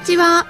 [0.00, 0.46] にちは。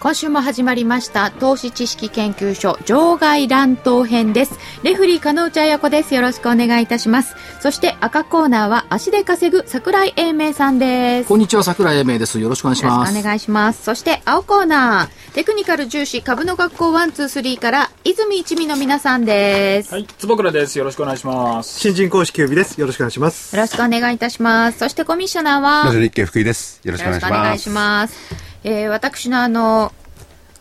[0.00, 4.58] 今週も始まりました投資知識研究所場外乱闘編です。
[4.82, 6.14] レフリー加納内彩子です。
[6.14, 7.34] よろしくお願いいたします。
[7.60, 11.28] そして赤コーナーは足で稼ぐ桜井英明さんです。
[11.28, 13.82] こんにちは桜井英明ですよろしくお願いしよろますしくお願いします。
[13.82, 19.94] そして青コーナー、テクニカル重視株の学校123から泉一味の皆さんです。
[19.94, 20.76] はい、坪倉です。
[20.76, 21.80] よろしくお願いします。
[21.80, 22.78] 新人公式キュービです。
[22.78, 23.56] よろしくお願いします。
[23.56, 24.78] よろしくお願いいたします。
[24.80, 26.82] そしてコミッショナーは、ラジオ日経福井です。
[26.84, 28.51] よろしくお願いします。
[28.64, 29.92] えー私のあの、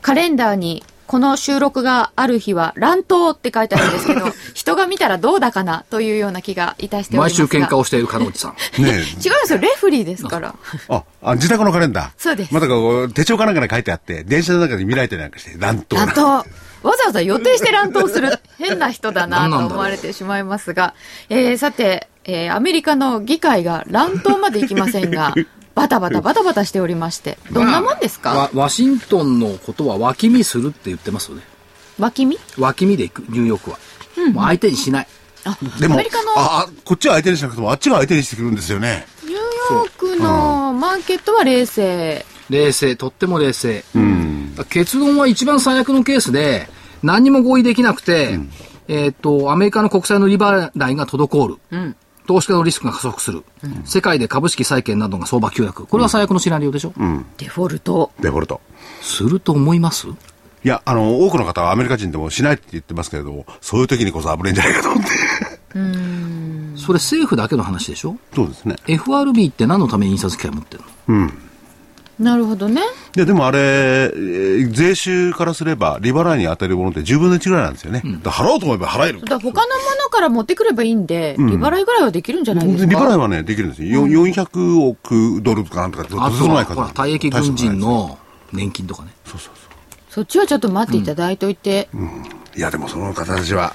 [0.01, 7.47] カレンダーに、この収録がある日は乱闘って書いてあるんですけど、 人が見たらどうだかなというような気がいたしておりま毎すが。
[7.49, 9.05] 週喧嘩をしている金内さんね 違うんで
[9.45, 10.55] すよ、レフリーですから。
[10.87, 12.09] あ、あ、自宅のカレンダー。
[12.17, 16.45] そうですまたこう、手帳かなんかに書いてあって、電車の中で見られたりなんかして、乱闘乱闘。
[16.81, 20.95] わざわざ予定して乱闘する変な人だなと思われてしまいますが、
[21.29, 25.35] えー、さて、えー、アメリカの議会が乱闘までいきませんが、
[25.75, 31.43] バタバタバタバタしておりまして、どんなもんですか、ワワシントンのことは脇見するって言ってますよね。
[31.99, 32.37] 脇見？
[32.57, 33.77] 脇見で行くニューヨークは、
[34.33, 35.07] もう相手にしない。
[35.43, 39.05] あ、でもアメリカの、あ、あこっちは相手にしなくても、あっちが相手にしてくるんですよね。
[39.23, 42.25] ニューヨークのマーケットは冷静。
[42.49, 42.95] 冷静。
[42.95, 43.83] とっても冷静、
[44.69, 46.67] 結論は一番最悪のケースで
[47.01, 48.39] 何にも合意できなくて、
[48.87, 51.57] えっ、とアメリカの国債の利払いが滞る、
[52.31, 53.43] 投資家のリスクが加速する、
[53.83, 56.93] 世界で株式債券などが相場急落これは最悪のシナリオでしょ、
[57.37, 58.11] デフォルト。
[58.21, 58.61] デフォルト。
[59.01, 60.07] すると思います？
[60.07, 60.13] い
[60.63, 65.09] や、あの、多くの方はアメリカ人でもしないって言ってますけれども、そういう時にこそ危ないんじゃないかと思って。
[66.77, 68.15] それ政府だけの話でしょ？
[68.33, 68.77] そうですね。
[68.87, 71.31] FRB って何のために印刷機械持ってるの？
[72.21, 72.81] なるほどね。
[73.15, 78.01] いや、でもあれ、えー税収からすれば、利払いに当たるものって10分の1ぐらいなんですよね。
[78.23, 79.39] だから払おうと思えば払えるだ。
[79.39, 79.53] 他のも
[80.03, 82.91] のから持ってくればいいんで、利払いぐらいはできるんじゃないですか？
[82.91, 84.07] 利払いはね、できるんですよ。
[84.07, 88.17] よ400億ドルとかなんとか、とあとてつもない数はほら退役軍人の
[88.53, 89.11] 年金とかね
[90.09, 91.89] そっちはちょっと待っていただいといて。
[92.55, 93.73] いや、でもその方たちは、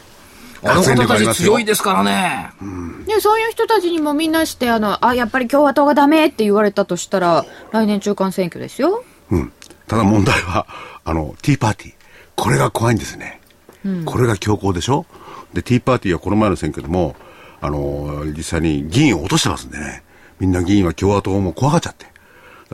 [0.62, 2.50] あの戦方たち強いですからね。
[3.06, 9.04] で、そういう人たちにもみんなして、あの、あ、やっぱり共和党がダメって言われたとしたら、来年中間選挙ですよ。
[9.30, 9.52] うん。
[9.86, 10.66] ただ問題は、
[11.04, 11.94] あの、ティーパーティー。
[12.34, 13.40] これが怖いんですね。
[14.04, 15.06] これが強行でしょ？
[15.52, 17.14] で、ティーパーティーはこの前の選挙でも、
[17.60, 20.02] あの、実際に議員を落としてますんでね。
[20.40, 22.06] みんな議員は共和党も怖がっちゃって。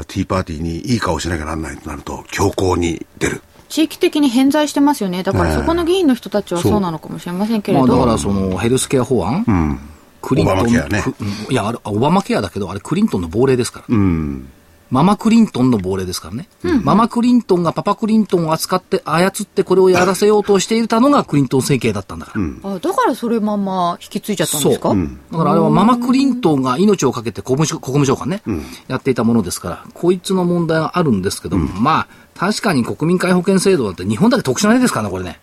[0.07, 3.43] ティーパーティーにいい顔しなきゃなんないとなると、強行に出る。
[3.73, 5.23] 地域的に偏在してますよね。
[5.23, 5.57] だからええ。
[5.57, 7.97] そこの議員の人たちはそうなのかもしれませんけれまあど。
[7.97, 9.81] だからそのヘルスケア法案、
[10.21, 11.03] クリントンね。
[11.49, 14.49] いやあれオバマケアだけどあれクリントンの亡霊ですから、うん。
[14.91, 16.51] ママクリントンの亡霊ですからね、
[16.83, 24.73] ママクリントンがパパクリントンを扱って操ってこれをやらせようとしていたのがクリントン政権だったんだから、あだからそれまんま引き継いじゃったんそう。
[24.73, 24.95] ですか？
[25.31, 28.43] だからあれはママクリントンが命をかけて国務省国務長官ね、
[28.87, 32.09] やっていたものですから、こいつの問題があるんですけども、まあ、
[32.43, 35.39] 確かに国民皆保険制度なんて日本だけ特殊な例ですからね、これね。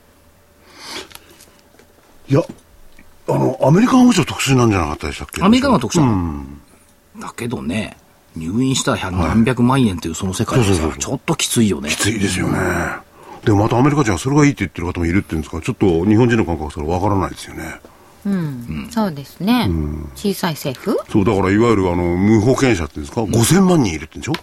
[2.28, 2.42] いや、
[3.30, 5.42] あの、アメリカがむしろ特殊なんじゃなかったでしたっけ？
[5.42, 6.44] アメリカが特殊なの、
[7.22, 7.96] だけどね、
[8.36, 11.00] 入院したら百何百万円というその世界でさそうそうそう。
[11.00, 11.90] ちょっときついよね。
[11.90, 11.96] き。
[11.96, 12.60] ついですよね。
[13.46, 17.80] でもまたアメリカ人はそれがいいって言ってる方もいるっていうんですか、ちょっと日本人の感覚それわからないですよね。
[18.92, 19.70] そうですね。
[20.16, 21.00] 小さい政府？
[21.10, 24.34] そう、だからいわゆるあの、無保険者っていうんですか、5000万人いるってんでしょ？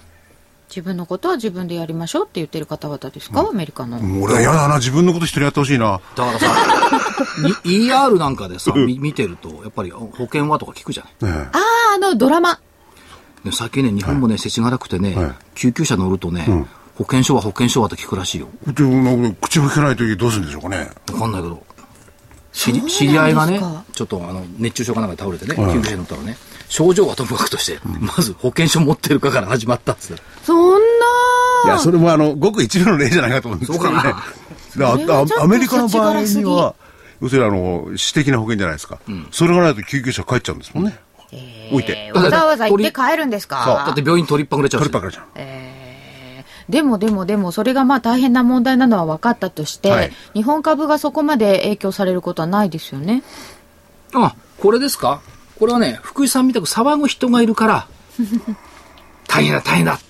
[0.68, 3.98] 自分のことは自分でやりましょうって言ってる方々ですか、アメリカの。
[4.22, 6.00] 俺は嫌だな、自分のこと一人やってほしいな。
[6.16, 6.46] だからさ、
[7.64, 11.32] に ER なんかでさ、み見てると、やっぱり保険はとか聞くじゃない？
[11.32, 11.60] ねああ、
[11.94, 12.58] あの、ドラマ。
[13.44, 16.44] で最近ね、日本もね、世知辛くてね、はい救急車乗るとね、
[16.96, 18.48] 保険証は保険証はって聞くらしいよ。
[18.68, 18.82] えで
[19.40, 20.90] 口も聞けないときどうするんでしょうかね。
[21.12, 21.62] わかんないけど。
[22.56, 23.60] 知り合いがね、
[23.92, 26.36] ちょっとあの熱中症かなんかで倒れてね、救急車に乗ったらね、
[26.68, 30.22] 症状はともかくとして、まず保険証持ってるかから始まったっつって。
[30.42, 31.06] そんな
[31.66, 33.98] いや、それもあの、ごく一部の例じゃないかと思うんですけどね。
[35.38, 36.74] アメリカの場合には、
[37.20, 38.98] 要するにあの、私的な保険じゃないですか。
[39.30, 40.98] それがないと救急車帰っちゃうんですもんね。
[41.72, 42.10] 置いて。
[42.14, 44.90] わざわざ行って帰るんですだかって病院取りっぱぐれちゃうし。
[44.90, 45.65] 取りっぱかれちゃう。
[46.68, 53.22] でもでもでも、それがまあ大変な問題なのは分かったとして、はい日本株がそこまで影響されることはないですよね。
[54.14, 55.20] あ、これですか？
[55.58, 57.86] これはね、福井さんみたく騒ぐ人がいるから、
[59.28, 60.04] 大変だ、大変だって。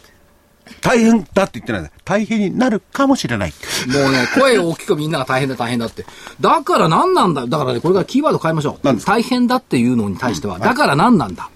[0.81, 1.91] 大変だって言ってない。
[2.05, 3.53] 大変になるかもしれない。
[3.89, 6.05] もうね、声を大きくみんなが大変だ大変だって。
[6.41, 7.47] だから何なんだ？
[7.47, 8.97] だからね、これからキーワード変えましょう。
[9.05, 11.51] 大変だっていうのに対しては、だから何なんだ？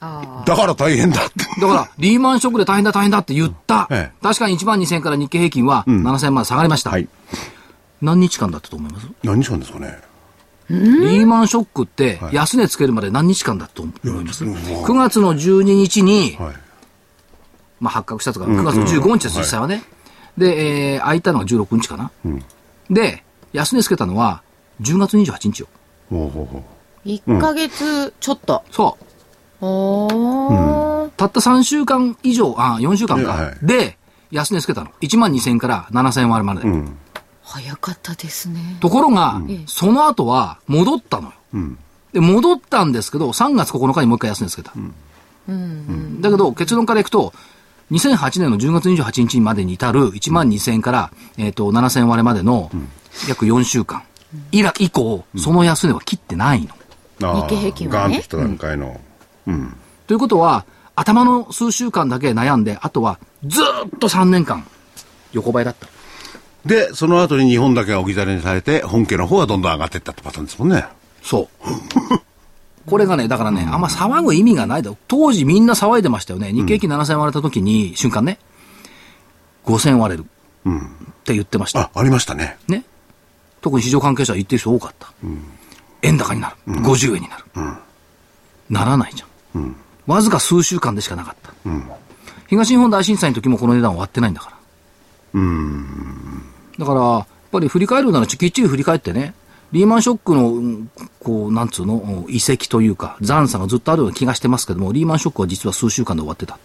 [0.00, 1.60] だから大変だって。
[1.60, 3.88] だから、リーマンショックで大変だ大変だって言った。
[3.90, 6.90] ええ確かに1万2000から日経平均は7000まで下がりました。
[6.90, 7.08] はい。
[8.02, 9.06] 何日間だったと思います？
[9.22, 9.98] 何日間ですかね？
[10.68, 16.54] リーマンショックって、安値つけるまで何日間だと思います、?9 月の12日に、はい。
[17.80, 19.84] まあ発覚したとか、9月の15日です、実際はね。
[20.36, 22.10] で、えー、開いたのが16日かな。
[22.90, 23.22] で、
[23.52, 24.42] 安値つけたのは、
[24.82, 25.68] 10月28日よ。
[26.10, 26.64] ほうほうほ
[27.04, 28.64] 1ヶ月ちょっと。
[28.72, 28.98] そ
[29.60, 29.66] う。
[29.66, 31.10] おー。
[31.10, 33.30] たった3週間以上、あ、4週間か。
[33.30, 33.98] はいで、
[34.30, 34.90] 安値つけたの。
[35.00, 36.62] 1万2000から7000割るまで。
[37.42, 38.76] 早かったですね。
[38.80, 41.34] ところが、その後は戻ったのよ。
[42.12, 44.72] で、戻ったんですけど、3月9日にもう一回安値つけた。
[46.20, 47.32] だけど、結論からいくと、
[47.92, 52.70] 2008年の10月28日までに至る1万2000から、えっ、と、7000割れまでの
[53.28, 54.02] 約4週間。
[54.50, 56.74] 以来、以降、その安値は切ってないの。
[57.42, 59.00] 日経平均はねガーンと段階の。
[59.46, 59.76] うん。
[60.06, 60.64] ということは、
[60.94, 64.66] 頭の数週間だけ悩んで、あとはずーっと3年間、
[65.32, 65.86] 横ばいだった。
[66.64, 70.84] で、その後に日本だけが置き去りにされて、本家の方がどんどん上がっていったってパターンですもんね。
[71.22, 71.48] そう。
[72.86, 74.98] これがね、だからね、あんま騒ぐ意味がないだろう。
[75.08, 76.52] 当時みんな騒いでましたよね。
[76.52, 78.38] 日経平均7000割れた時に、瞬間ね、
[79.64, 80.26] 5000割れる。
[80.68, 81.80] って言ってました。
[81.80, 82.56] あ、ありましたね。
[82.68, 82.84] ね。
[83.60, 85.12] 特に市場関係者は言ってる人多かった。
[86.02, 86.56] 円高になる。
[86.74, 87.44] 50円になる。
[88.70, 89.28] ならないじゃん。
[90.06, 91.52] わずか数週間でしかなかった。
[92.48, 94.56] 東日本大震災の時もこの値段は割ってないんだから。
[96.78, 99.34] だから、やっぱり振り返るならきっちり振り返ってね、
[99.72, 106.58] リーマンショックの、うんこう、なんつうの、遺跡というか、残差がずっとあるような気がしてますけども、リーマンショックは実は数週間で終わってた。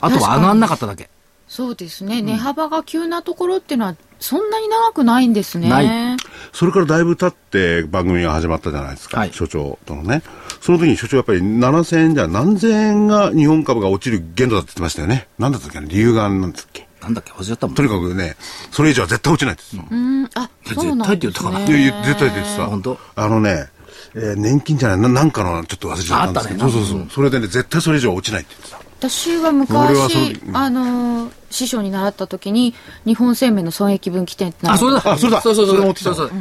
[0.00, 1.10] あとは上がんなかっただけ。
[1.48, 2.22] そうですね。
[2.22, 5.68] 値幅が急なところっていうのは、そんなに長くないんですね。
[5.68, 6.16] ない
[6.52, 9.20] それからだいぶ経って番組が始まったじゃないですか。
[9.20, 10.22] はい所長とのね。
[10.60, 15.28] その時に所長やっぱり7000円じゃ何千円が日本株が落ちる限度だって言ってましたよね。
[15.38, 15.80] なんだったっけ？
[15.80, 16.88] な理由がなんですっけ？
[17.00, 17.30] なんだっけ？
[17.32, 17.76] 忘れちゃったもん。
[17.76, 18.36] とにかくね、
[18.72, 19.84] それ以上は絶対落ちないですよ。
[19.88, 21.66] うん、あ、そうなんです絶対って言ったかなね。
[21.68, 22.66] いやいや、絶対ですさ。
[22.66, 22.98] 本当？
[23.14, 23.68] あのね、
[24.14, 26.64] えー年金じゃないな、なんかのちょっと忘れちゃったんですけど。
[26.64, 27.10] あったねそうそうそう。
[27.10, 28.85] それでね、絶対それ以上は落ちないって言ってた。
[29.08, 32.74] 私は昔あのー、師匠に習った時に、
[33.04, 35.02] 日本生命の損益分岐点ってあ、それだ。
[35.04, 35.76] あそれだそうそうそう。
[35.76, 36.40] それ持ってきたそうそう。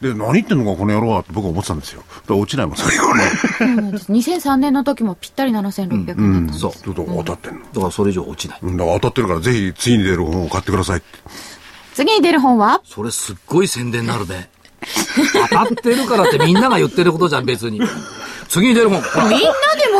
[0.00, 2.00] で、何言ってんのか、この野郎はって僕は思ってたんですよ。
[2.00, 3.22] だから落ちないもん、それがね。
[3.58, 4.10] そうなんです。
[4.10, 6.58] 2003年の時もぴったり7600円だったんです。
[6.60, 6.72] そう。
[6.72, 7.60] ちょっと当たってんの。
[7.66, 8.58] だからそれ以上落ちない。
[8.62, 11.06] うんだから当たってるから、ぜひ次に出る本を買ってくださいって。
[11.94, 12.80] 次に出る本は？
[12.84, 14.48] それすっごい宣伝になるね。
[15.50, 17.80] 当たってるからってみんなが言ってることじゃん、別に。
[18.48, 19.02] 次に出る本。
[19.28, 19.52] みんな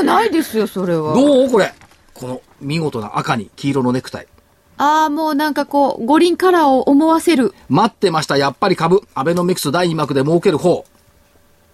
[0.02, 1.14] ないですよ、それは。
[1.14, 1.50] どう？
[1.50, 1.72] これ。
[2.14, 4.26] この見事な赤に黄色のネクタイ。
[4.76, 7.54] ああ、もうなんかこう、五輪カラーを思わせる。
[7.68, 9.02] 待ってました、やっぱり株。
[9.14, 10.84] アベノミクス第2幕で儲ける方。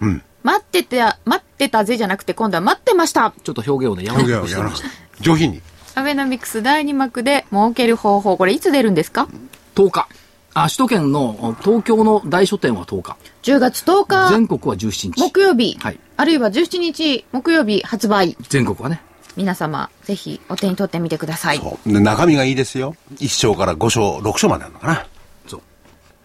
[0.01, 0.23] 待
[0.61, 3.33] ってた、待ってたぜじゃなくて、今度は待ってました。
[3.43, 4.89] ちょっと表現をね、やめ表現としてみました。
[5.21, 5.63] 上品に。
[5.95, 8.37] アベノミクス第2幕で儲ける方法。
[8.37, 9.29] これいつ出るんですか
[9.75, 10.09] ？10日。
[10.59, 13.17] あ、首都圏の東京の大書店は10日。
[13.43, 15.21] ?10 月10日、全国は17日。
[15.21, 18.39] 木曜日、はいあるいは17日木曜日発売。
[18.49, 19.03] 全国はね。
[19.37, 21.59] 皆様、ぜひお手に取ってみてください。
[21.59, 22.97] そうで中身がいいですよ。
[23.17, 25.07] 1章から5章、6章まであるのかな。
[25.47, 25.61] そう。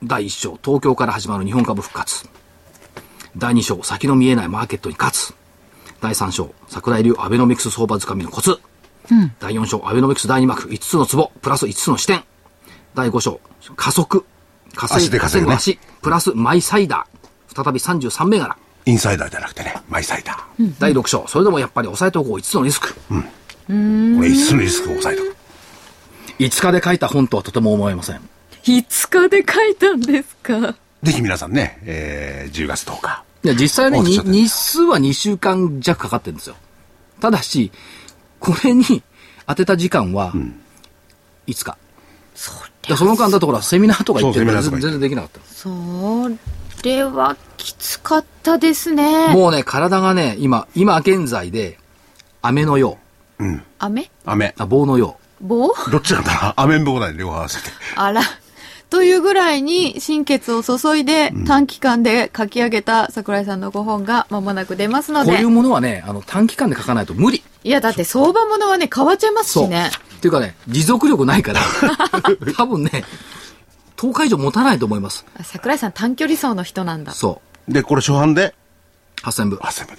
[0.01, 2.29] 第1章、東京から始まる日本株復活。
[3.35, 5.33] 第2章、先の見えないマーケットに勝つ。
[5.99, 8.61] 第3章、桜井流アベノミクス相場掴みのコツ。
[9.41, 12.23] 第4章、アベノミクス第2幕、5つのツボ、プラス5つの視点。
[12.95, 13.39] 第5章、
[13.75, 14.25] 加速。
[14.73, 17.63] 稼い足で稼ぐね稼ぐ足、プラスマイサイダー。
[17.63, 18.57] 再び33銘柄。
[18.85, 20.73] インサイダーじゃなくてね、マイサイダー。
[20.79, 22.93] 第6章、それでもやっぱり抑えておこう5つのリスク？
[22.93, 23.19] これ
[23.69, 25.35] 5つのリスクを抑えとく
[26.39, 28.21] ？5日で書いた本とはとても思えません。
[28.63, 30.75] 5日で書いたんですか？
[31.03, 33.23] ぜひ皆さんね、えー、10月10日。
[33.43, 36.55] いや、実際ね、日数は2週間弱かかってるんですよ。
[37.19, 37.71] ただし、
[38.39, 39.03] これに
[39.47, 40.31] 当てた時間は、
[41.47, 41.77] 5日。
[42.35, 42.51] そ
[42.87, 45.69] でその間だとほら、セミナーとか行ってるから全然できなかっそ
[46.83, 49.33] れはきつかったですねた。。
[49.33, 51.77] もうね、体がね、今、今現在で、
[52.41, 52.97] 飴のよ
[53.77, 54.53] 雨雨う、。
[54.57, 55.73] あ棒のよ棒？
[55.91, 56.31] どっちなんだ？
[56.31, 57.69] な雨ん棒だね、両方合わせて。
[57.95, 58.21] あら。
[58.91, 65.25] というぐらいに心血を注いで短期間で書き上げた桜井さんのご本が間もなく出ますのう。
[65.25, 65.49] こうでいう。
[65.49, 67.41] ものはね、あの、短期間で書かないと無理。
[67.63, 69.53] いや、だって相場ものはね、変わっちゃいます。
[69.53, 69.89] しね。
[70.17, 71.61] っていうかね、持続力ないから、
[72.57, 73.05] 多分ね、
[73.95, 75.25] 10日以上持たないと思います。
[75.39, 77.13] あ桜井さん短距離走の人なんだ。
[77.13, 78.53] そで、これ初版で、
[79.23, 79.25] う。
[79.25, 79.55] 8000部。
[79.55, 79.95] 8000部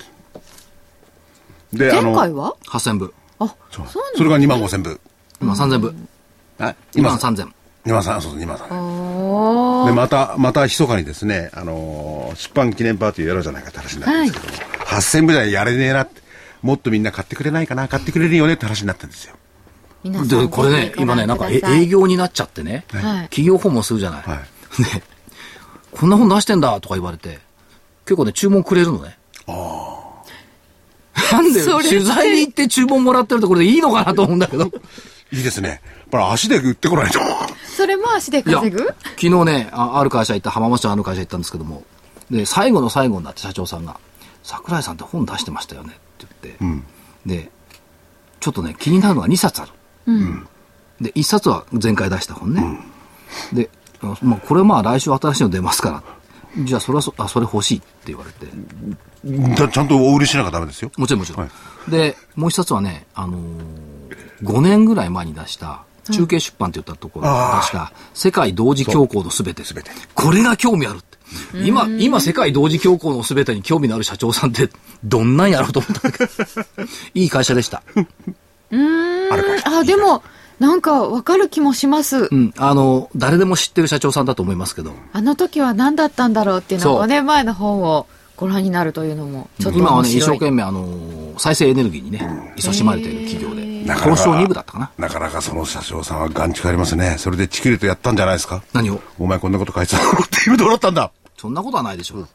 [1.72, 1.90] で。
[1.90, 3.14] で、前回は？8000部。
[3.38, 5.00] あ、そうそれが2万5000部。
[5.40, 5.94] 今3000部。
[6.58, 7.48] あ2万3000。
[7.86, 8.74] 2万3、そう2万3。
[8.74, 16.22] おーで、また、また密かにですね、あのー出版記念パーティーやろうじゃないかって話になってるんですけども、8000部台やれねえなって、
[16.62, 19.34] もっとみんな買ってくれないかな、買ってくれるよねって話になってるんですよ。
[20.04, 24.22] で、これね今ね、なんか営業になっちゃってね、はい企業訪問するじゃない。
[24.22, 24.82] はい。
[24.82, 25.02] ね、
[25.90, 27.40] こんな本出してんだとか言われて、
[28.06, 29.18] 結構ね、注文くれるのね。
[31.30, 34.70] なんで、取材に行って注文もらってるところでいいのかなと思うんだけど。
[35.32, 35.68] いいですね。
[35.68, 37.20] やっぱり足で売ってこないと。
[37.82, 38.78] それも足で稼ぐ？
[39.16, 41.82] 昨日ねあ、ある会社行った、浜松町のある会社行ったんですけども、
[42.30, 43.98] で、最後の最後になって社長さんが、
[44.44, 46.84] 桜井さんって本出してましたよねって言っ
[47.26, 47.50] て、で、
[48.38, 49.72] ちょっとね、気になるのが2冊ある。
[51.00, 52.78] で、1冊は前回出した本ね。
[53.52, 53.68] で、
[54.00, 56.64] あまあ、これまあ来週新しいの出ますから。
[56.64, 58.46] じゃあそれはそ、あ、それ欲しいって言われて。
[59.56, 60.92] だちゃんとお売りしなきゃダメですよ。
[60.96, 61.40] もちろんもちろん。
[61.40, 61.50] はい
[61.90, 69.62] で、もう一冊はね、あのー、5年ぐらい前に出した、中継出版って言ったところが出した、世界同時恐慌のすべて。
[69.74, 71.18] べてこれが興味あるって。
[71.64, 74.68] 今、今世界同時恐慌のすべてに興味のある社長さんって、
[75.04, 76.32] どんなんやろうと思ったんだけど。
[77.14, 77.82] いい会社でした。
[79.64, 80.22] あ、でも、
[80.58, 82.28] なんかわかる気もします。
[82.30, 82.54] うん。
[82.56, 84.92] あの、誰でも知ってる社長さんだと思いますけど。
[85.12, 88.06] あの時は何だったんだろうっていうのそうを5年前の本を
[88.36, 90.20] ご覧になるというのも、ちょっと今はね、一。
[90.20, 93.71] 生懸命、あのー、再生エネルギーにね、勤しまれている企業で。
[93.86, 94.90] なかなか東証2部だったかな。
[94.98, 97.16] なかなかその社長さんは眼力ありますね。
[97.18, 98.62] それでチキリとやったんじゃないですか。
[98.72, 99.00] 何を？
[99.18, 100.10] お前こんなこと書いてたの？
[100.20, 102.28] っていうどうだったんだそんなことはないでしょう。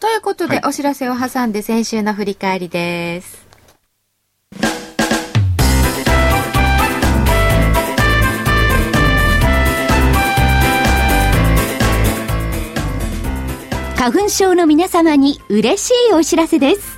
[0.00, 3.46] ということで、お知らせを挟んで先週の振り返りです。
[13.96, 16.97] 花粉症の皆様に嬉しいお知らせです。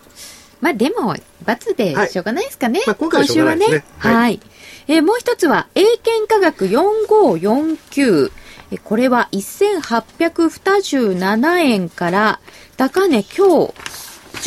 [0.61, 2.81] まあでも、罰でしょうがないですかね。
[2.87, 3.83] まあ今回はいですね今週はね。
[3.97, 4.39] はいはい。
[4.87, 8.31] えーもう一つは、英検科学4549。
[8.71, 12.39] えーこれは1827円から、
[12.77, 13.73] 高値今日、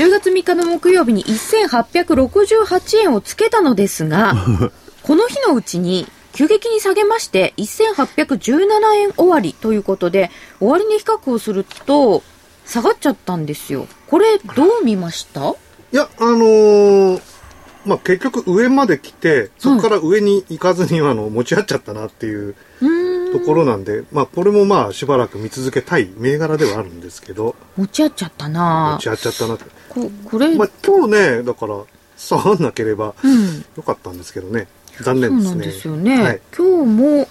[0.02, 4.35] 10月3日の木曜日に1868円をつけたのですが、
[5.02, 10.30] この日のうちに急激に下げまして、1817円終わりということで、
[10.61, 12.23] 終値比較をすると、
[12.66, 13.87] 下がっちゃったんですよ。
[14.09, 15.50] これ、どう見ました？
[15.92, 17.23] いや、あのー
[17.85, 22.56] まあ、結局上まで来て、そこから上に行かずに、あの、持ち合っちゃったなっていう
[23.38, 29.59] ところなんで、まあ、これもまあ、しばらく見続けたい銘柄ではあるんですけど、持ち合っちゃったな持ち合っちゃったな。
[29.88, 31.76] ここれ、まあ、今日ね、だから、
[32.16, 33.64] 下がんなければうん。
[33.76, 34.69] よかったんですけどね。
[34.99, 35.50] 残そう念ですね。
[35.50, 36.23] なんですよね。
[36.23, 36.40] はい。
[36.57, 37.28] 今日も、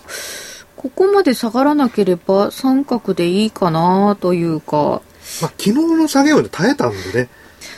[0.76, 5.02] ここまで下がらなければ三角でいいかなというか、
[5.42, 7.30] まあ、昨日の下げを耐えたんでね。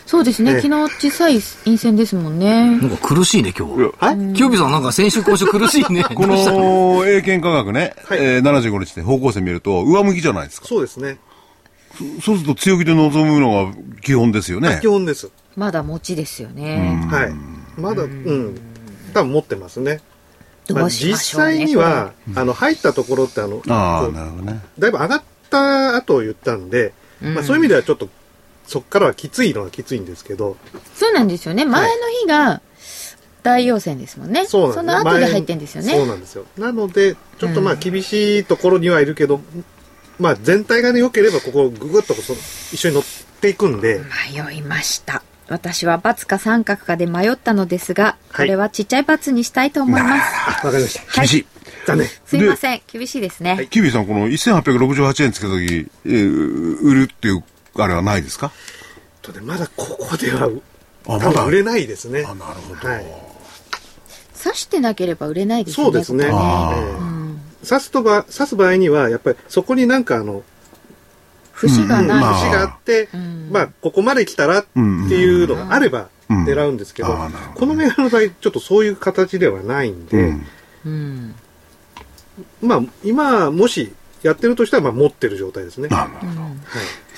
[0.07, 2.77] そうですね、ええ昨日小さい陰線ですもんね。
[2.77, 3.93] なんか苦しいね、今日。
[3.99, 4.15] はい。
[4.33, 6.03] キュービーさんなんか先週今週苦しいね。
[6.15, 7.05] このの？
[7.05, 10.67] 英検価格ね、はいえー、75日で方向線見ると上向きじゃないですか。
[10.67, 11.17] そうですね。
[12.23, 14.87] そうすると強気で臨むのが基本ですよね基。
[14.87, 15.29] 本です。
[15.57, 17.05] まだ持ちですよね。
[17.11, 17.33] はい。
[17.77, 18.55] まだ、うん。
[19.13, 19.99] 多分持ってますね。
[20.67, 24.61] どうしましょうね実際には、あの、入ったところって、あの、あなるほどね。
[24.77, 28.09] だいぶ上がった後を言ったんで、まあ、そういう意味ではちょっと、
[28.67, 30.57] そこからはきついのはきついんですけど、
[30.93, 31.65] そうなんですよね。
[31.65, 32.61] 前の日が
[33.43, 34.45] 大陽線ですもんね。
[34.45, 35.93] そうなんですの後で入ってんですよね。
[35.93, 36.45] そうなんですよ。
[36.57, 39.39] なので、ちょっとまあ厳しいところにはいるけど、
[40.19, 42.33] まあ全体がね、良ければここぐぐっとそ
[42.73, 43.03] 一緒に乗っ
[43.41, 44.01] ていくんで、
[44.33, 45.23] 迷いました。
[45.47, 50.23] 私は×か三角かで迷ったのですが、こはいれはちっちゃい×にしたいと思います。
[50.61, 51.21] あ、わかりました。
[51.21, 51.45] 厳しい。
[51.85, 52.07] 残念。
[52.25, 52.81] すいません。
[52.91, 53.67] 厳しいですね。
[53.69, 57.43] キュービーさん、この1868円つけた時、えー売るっていう、
[57.83, 58.51] あれはないですか？
[59.21, 60.49] とね、まだここでは、
[61.07, 61.31] あまだ？
[61.31, 62.23] 多分売れないですね。
[62.27, 63.05] あなるほどはい。
[64.43, 65.83] 刺してなければ売れないですね。
[65.85, 66.25] そうですね。
[66.25, 66.73] えここあ
[67.63, 70.43] え刺すとば、刺す場合には、やっぱりそこになんかあの、
[71.53, 72.01] 節がない。
[72.03, 80.45] うんまあ節があって、んまあ、ここまで来たらっていうのがあればうん狙うんですけど、ああなるほどこの銘柄の場合、ちょっとそういう形ではないんで、うん
[80.85, 81.35] うん。
[82.61, 83.91] まあ、今、もし
[84.23, 85.89] やってるとしたら、まあ、持ってる状態ですね。
[85.89, 86.09] はい。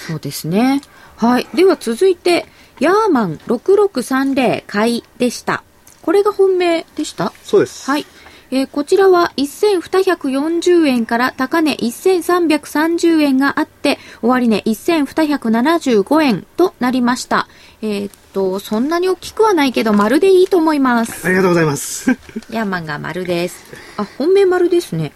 [0.07, 0.81] そうですね。
[1.17, 1.47] はい。
[1.53, 2.45] では続いて、
[2.79, 5.63] ヤーマン6630買いでした。
[6.01, 7.33] これが本命でした？
[7.43, 7.89] そうです。
[7.89, 8.05] はい。
[8.51, 17.47] えーこちらは1240円から高値1330円があって、終値1275円となりました。
[17.81, 21.25] えーっと、そんなに大きくはないけど、丸でいいと思います。
[21.27, 22.09] ありがとうございます。
[22.49, 23.55] ヤーマンが丸です。
[23.97, 25.11] あ、本命丸ですね。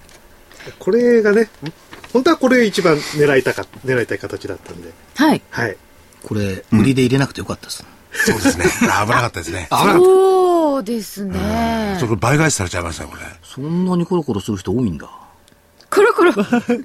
[0.80, 1.50] これがね、
[2.12, 5.42] 本当はこれ一番狙いたか、狙いたい形だったんで、はい。
[5.50, 5.78] はい。
[6.24, 7.86] これ、売りで入れなくてよかったです。
[8.14, 8.66] そうですね。
[8.82, 9.68] 危なかったですね。
[9.72, 13.24] そうですねちょっと倍返しされちゃいましたね、これ。
[13.44, 15.10] そんなにコロコロする人多いんだ。
[15.90, 16.34] コロコロ。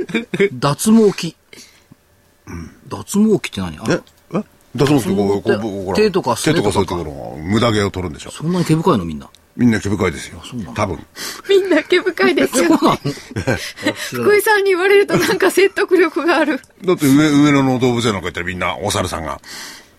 [0.52, 1.36] 脱毛器。
[2.88, 3.78] 脱毛器って何？
[3.78, 4.00] あえ
[4.34, 4.42] え？
[4.76, 8.30] 脱毛ってこう、こう、こうほら手とかす手とねとかかそういうところ、無駄毛を取るんでしょ。
[8.30, 9.28] そんなに毛深いのみんな。
[9.58, 10.40] みんな毛深いですよ。
[10.72, 11.04] 多分。
[11.48, 12.78] みんな毛深いですよ。
[14.12, 16.60] 福井さんに言われるとなんか説得力がある。
[16.84, 19.40] だって上、上野の動物園なんか行ったらみんなお猿さんが。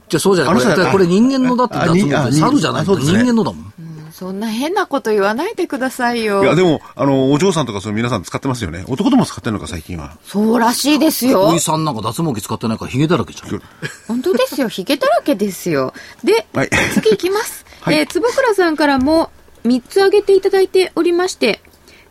[0.08, 0.64] じゃあそうじゃない。
[0.64, 3.74] これこれ人間のだってあ脱毛ってにあに猿じゃないと人間のだもん。
[4.14, 6.44] そんな変なこと言わないでくださいよ。
[6.44, 8.84] いや、でも、あの、お嬢さんとかそういう皆さん使ってますよね。
[8.88, 10.18] 男でも使ってるのか、最近は。
[10.26, 11.56] そうらしいですよお。
[11.56, 13.62] いさんなんか脱毛器使ってないからヒゲだらけじゃん。
[14.08, 14.68] 本当ですよ。
[14.68, 15.94] ヒゲだらけですよ。
[16.24, 17.66] で、はい次いきます。
[17.82, 19.32] はいえー坪倉さんからも
[19.70, 21.62] 3つ挙げていただいておりまして、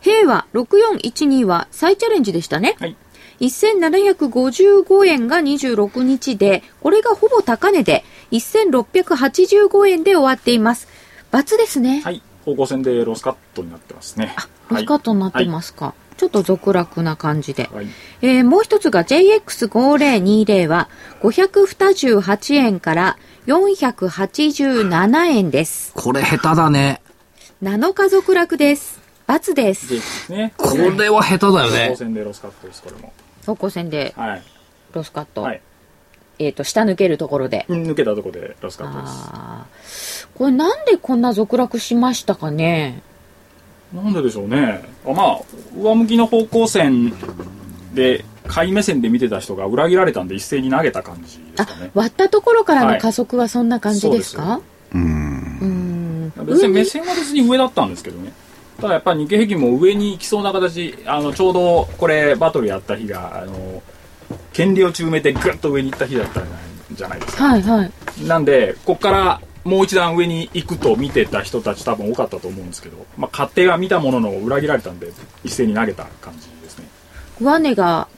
[0.01, 2.77] 平和6412は再チャレンジでしたね。
[2.79, 2.97] はい
[3.41, 10.89] 1755円が26日で、これがほぼ高値で、1685円で終わっています。
[11.33, 12.01] ×ですね。
[12.01, 12.21] はい。
[12.45, 14.35] 方向線でロスカットになってますね。
[14.71, 15.95] ロスカットになってますか。
[16.17, 17.71] ちょっと続落な感じで。
[17.73, 17.87] はい。
[18.23, 20.89] えーもう一つが JX5020 は
[21.23, 25.93] 528円から487円です。
[25.95, 27.01] これ下手だね。
[27.63, 29.01] 7日続落です。
[29.29, 29.89] ×です。
[29.89, 30.53] ですね。
[30.57, 31.97] これは下手だよ方向ね。
[31.97, 33.13] 線でロスカットです、これも。
[33.45, 34.43] 走行線ではい。
[34.93, 35.43] ロスカット。
[35.43, 35.61] はい。
[36.39, 37.67] えっ、と、下抜けるところで。
[37.69, 40.29] 抜けたとこでロスカットです。
[40.37, 43.03] これなんでこんな続落しましたかね？
[43.93, 44.85] なんででしょうね。
[45.05, 45.41] あまあ、
[45.77, 47.13] 上向きの方向線
[47.93, 51.91] で、買い目線で見てた人が裏切られたんで一斉に投げた感じですあかね、。
[51.95, 54.61] 割ったところからはいの加速はそんな感じですそうか
[54.95, 55.03] うん。
[55.03, 55.78] うーん。
[56.49, 58.33] 別に目線は別に上だったんですけどね。
[58.81, 63.83] ただやっぱり日経平均も上に行きそうな形、あの、ちょうどこれバトルやった日が、あの、
[64.53, 66.47] 権利を中めてぐっと上に行った日だったん
[66.93, 67.45] じゃないですか。
[67.45, 67.93] はいはい。
[68.25, 75.13] なんで、こっからもう一段上に行くと見てた人たち多分多かったと思うんですけど、まあ、勝手が見たものの裏切られたんで、
[75.45, 76.89] 一斉に投げた感じですね。
[77.41, 78.09] 上値が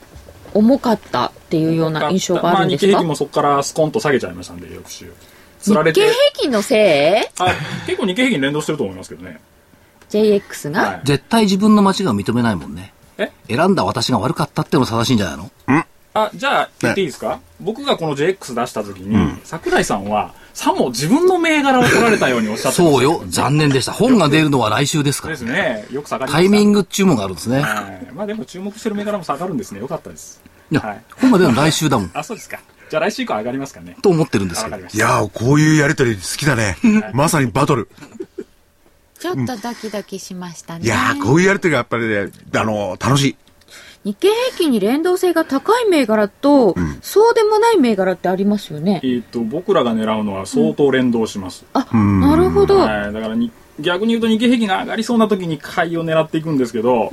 [0.53, 5.11] 重かったっていうような印象があるんですか、まあ、日経平均もそこからスコンと下げちゃいましたんで、翌週。
[5.61, 6.13] つられて日経。
[6.13, 7.41] 平均のせい？
[7.41, 7.53] あ、
[7.85, 9.39] 結構日経平均連動してると思いますけどね。
[10.09, 12.93] JX が、はい絶対自分の間違いを認めないもんね。
[13.17, 13.31] え？
[13.47, 15.51] 選んだ私が悪かったってのが正しいんじゃないの？
[16.13, 23.23] あ、じゃあ、言っていいですか、僕がこの JX 出した時に、桜井さんは、さも自分の銘柄を取られたようにおっしゃってましたそうよ。
[23.27, 23.93] 残念でした。
[23.93, 25.45] 本が出るのは来週ですからです。
[25.45, 25.85] ね。
[25.89, 26.31] よく下がり。
[26.33, 27.61] タイミング注文があるんですね。
[27.61, 28.11] はい。
[28.13, 29.79] まあでも注目してる銘柄も下がるんですね。
[29.79, 30.41] よかったです。
[30.69, 32.11] いや、はい本が出るのは来週だもん。
[32.13, 32.59] あ、そうですか。
[32.91, 33.95] じゃあ来週以降上がりますかね。
[34.01, 34.75] と思ってるんですけど。
[34.75, 36.75] いやー、こういうやりとり好きだね。
[37.13, 37.87] まさにバトル。
[39.17, 40.83] ちょっとドキドキしましたね。
[40.83, 43.35] いやー、こういうやりとりがやっぱりね、あのー楽しい。
[44.03, 48.99] 日経平均に連動性が高い銘柄と、そうでもない銘柄ってありますよね。
[49.05, 51.63] えっ、と、僕らが狙うのは相当連動します。
[51.71, 52.79] あ、なるほど。
[52.79, 53.13] はい。
[53.13, 57.09] だからに、逆に言うと日経平均が上がりそうな時に買いを狙っていくんですけど、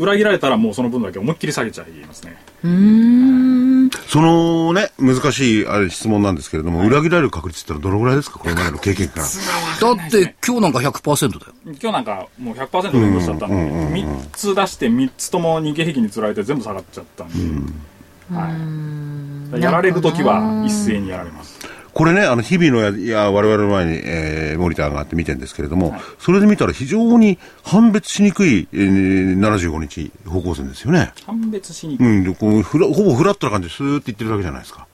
[0.00, 2.36] 裏切られたらもうその分だけ思いっきり下げちゃいますね。
[2.62, 3.85] うーん。
[4.08, 8.38] そのね、難しいあれ質問なんですけれども、裏切られる確率ってのはどのぐらいですか？
[8.38, 9.26] これまでの経験から。
[9.96, 11.52] だって今日なんか100%だよ。
[11.66, 19.60] 今日なんかもう100%連動しちゃったんで、3つ出して3つとも日経平均につられて全部下がっちゃったんで、はい。
[19.62, 21.58] やられる時は一斉にやられます。
[21.96, 31.14] これね、あの、日々のや、いや、我々の前に、えー、モニターがあって見てるんですけれども、それで見たら非常に判別しにくい、えー、75日方向線ですよね。
[31.24, 32.06] 判別しにくい。
[32.06, 34.86] うん、でこうフラほぼフラットな感じでスーっていってるだけじゃないですか。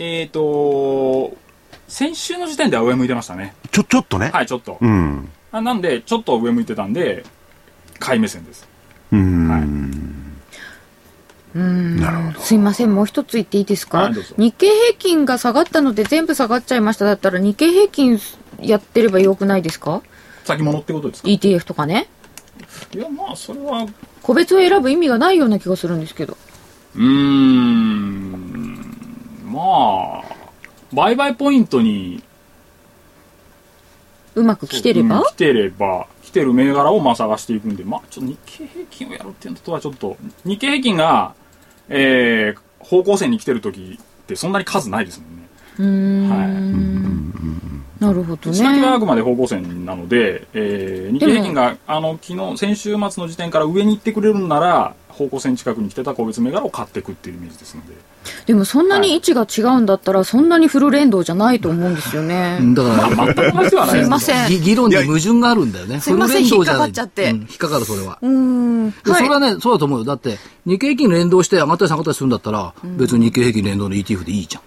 [0.00, 1.36] えっ、と、
[1.86, 3.54] 先週の時点では上向いてましたね。
[3.70, 4.30] ちょ、ちょっとね。
[4.32, 4.78] はい、ちょっと。
[4.80, 5.28] うん。
[5.52, 7.22] あなんで、ちょっと上向いてたんで、
[8.00, 8.68] 買い目線です。
[9.12, 9.48] うん。
[9.48, 10.07] はい。
[12.38, 14.10] すいません、もう一つ言っていいですか？
[14.36, 17.04] 日経平均が下がったので全部下がっちゃいました。
[17.04, 18.20] だったら日経平均
[18.60, 20.02] やってればよくないですか？
[20.44, 22.08] 先物ってことですか ?ETF とかね。
[22.94, 23.86] いや、まあ、それは、
[24.22, 26.36] 個別を選ぶ意味がないような気がするんですけど。
[26.96, 28.74] うーん、
[29.46, 30.24] まあ、
[30.92, 32.22] 売買ポイントに
[34.38, 41.34] うまく来てれば、うん来てれば、来てる銘柄をまあ探していくんで、まあ、ちょっと日経平均をやるっていうのとはちょっと、日経平均が、
[41.88, 45.48] えー、方向線に来てる時ってそんなに数ないですもんね。
[45.78, 46.44] うーんは
[48.00, 48.04] い。
[48.04, 49.00] なるほど内訳はあね。
[49.00, 57.94] くまで方向線なので、えー、日経平均が、あの、昨日、先週末の時点から上に行ってくれるんなら、方向線近くに来てた個別銘柄を買っていくっていうイメージですので。
[58.46, 62.58] でもそんなに位置が違うんだったら、そんなにフル連動じゃないと思うんですよね。
[62.74, 64.48] だから、全く同じではないすいません。
[64.48, 66.00] ぎ議論に矛盾があるんだよね。
[66.00, 68.18] すいませんフル連動じゃない引っかかっちゃってうん引っかかる、それは。
[68.22, 68.90] うーん。
[68.90, 69.40] でそれは。
[69.40, 70.04] はいね、そうだと思うよ。
[70.04, 74.62] だって、日経平均連動して上がったり下がったりするんだったら、別に日経平均連動の ETF でいいじゃん。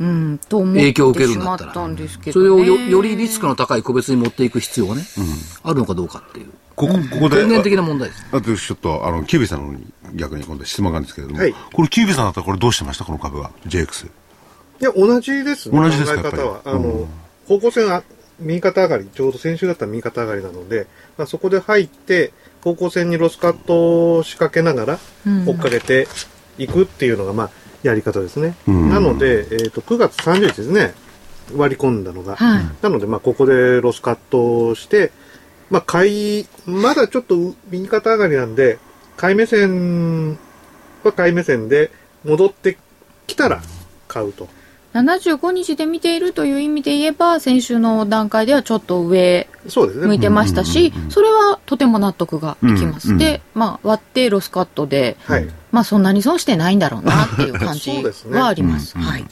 [0.00, 1.72] うん、と思って影響を受けるんだったら。
[1.72, 2.50] たんですけそれ。
[2.50, 5.02] をよよりリスクの高い個別に持っていく必要がね、
[5.62, 6.46] あるのかどうかっていう。
[6.86, 7.36] ここ、ここで。
[7.36, 8.26] 根源的な問題です。
[8.32, 13.04] あとちょっと、あの、キュービーさんの方に逆に今度質問があるんですけれども、はいこれキュービーさんだったらこれどうしてました？
[13.04, 14.06] この株は？JX。
[14.06, 14.10] い
[14.80, 15.78] や、同じですね。
[15.78, 16.22] 同じですか？
[16.22, 16.60] 考え方は。
[16.64, 17.06] あの、
[17.46, 18.02] 方向性は
[18.40, 24.98] 右肩上がり、ちょうど先週だったら右肩上がりなので、まあ、そこで入って、方向線にロスカットを仕掛けながら、
[25.46, 26.08] 追っかけて
[26.58, 27.50] いくっていうのが、まあ、
[27.82, 28.54] やり方ですね。
[28.70, 30.94] んなので、えっ、と、9月30日ですね。
[31.56, 32.36] 割り込んだのが。
[32.36, 35.12] はいなので、まあ、ここでロスカットをして、
[35.72, 38.78] まあ、買い、まだちょっと右肩上がりなんで、
[39.16, 40.38] 買い目線
[41.02, 41.90] は買い目線で
[42.24, 42.76] 戻って
[43.26, 43.62] きたら
[44.06, 44.48] 買うと。
[44.92, 50.06] 75日で見ているという意味で言えば、先週の段階ではちょっと上そうですね。
[50.08, 53.12] 向いてましたし、それはとても納得がいきます。
[53.12, 55.48] うんで、まあ、割ってロスカットで、はい。
[55.70, 58.98] まあ、そんなに損してないんだろうなっていう感じそうですねはあります。
[58.98, 59.24] はい。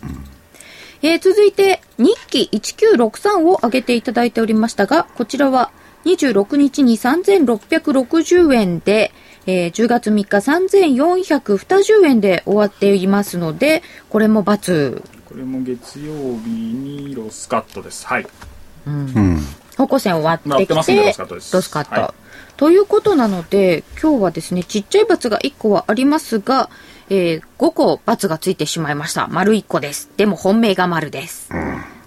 [1.02, 5.70] えー続いて、日記1963を上げていただいておりましたが、こちらは
[6.04, 9.12] 26日に3660円で、
[9.46, 15.02] えー10月3日3420円で終わっていますので、これも×。
[15.24, 18.06] これも月曜日にロスカットです。
[18.06, 18.26] はい。
[18.86, 19.40] うん。
[19.76, 22.14] 方向線を割って割ってきて、ますねロスカットですロスカットは
[22.56, 26.68] ということなので、今日はですね、ちっちゃい×が1個はありますが、
[27.08, 29.28] えー5個×がついてしまいました。
[29.28, 30.10] 丸1個です。
[30.16, 31.50] でも本命が丸です。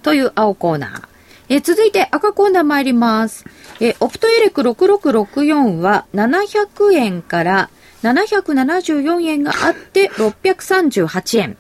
[0.02, 1.13] という青コーナー。
[1.50, 3.46] えー続いて赤コーナー参ります。
[3.80, 7.70] えーオプトエレク6664は700円から
[8.04, 11.58] 774円があって638円。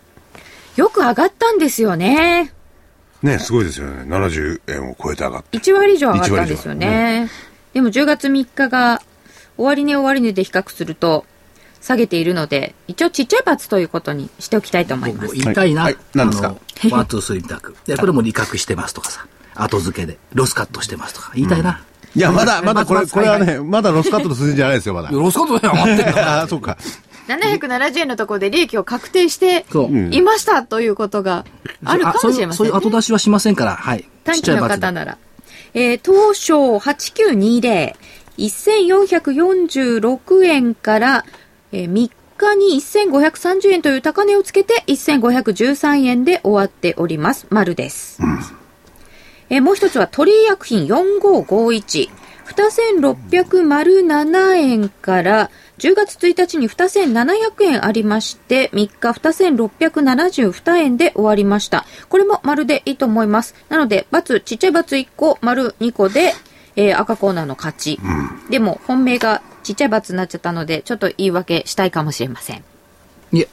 [0.76, 2.52] よく上がったんですよね。
[3.22, 4.04] ね、すごいですよね。
[4.04, 5.58] 70円を超えて上がって。
[5.58, 7.30] 1割以上上がったんですよ1割以ね。
[7.74, 9.02] でも10月3日が
[9.58, 11.26] 終値終値で比較すると
[11.80, 15.36] 下げているので、一応ちっちゃい罰ということにしておきたいと思います。
[15.36, 15.84] 言いたいな。
[15.84, 16.48] はいはい何ですか？
[16.50, 17.76] あの one、two、three みたく。
[17.86, 19.26] で、これも利確してますとかさ。
[19.56, 20.18] 後付けで。
[20.34, 21.32] ロスカットしてますとか。
[21.36, 21.82] 言いたいな。
[22.16, 25.10] いや、まだ、まだこれ、これはね、まだロスカットの数字じゃないですよ、まだ。
[25.12, 26.78] ロスカットで上がってんだああ、そうか。
[27.28, 29.66] 770円のところで利益を確定して
[30.12, 31.46] いましたということが
[31.86, 33.76] あるかもしれませんねそういう、後出しはしませんから。
[33.76, 34.06] はい。
[34.24, 35.18] 短期の方なら。
[35.74, 37.94] えー、東証8920、
[38.38, 41.26] 1446円から、
[41.72, 47.48] えー3日に1530円という高値をつけて1513円で終わっております。
[47.50, 48.20] 丸です。
[49.54, 52.10] えーもう一つは鳥居薬品4551。
[52.46, 61.86] 2607円から10月1日に2700円ありまして、3日2672円で終わりました。
[62.10, 63.54] これも丸でいいと思います。
[63.70, 66.34] なので、×、ちっちゃい ×1 個、丸2個で、
[66.76, 68.00] えー赤コーナーの勝ち。
[68.50, 72.63] でも、本命がちっちゃい×になっちゃったので、ちょっと言い訳したいかもしれません。
[73.32, 73.48] いえ、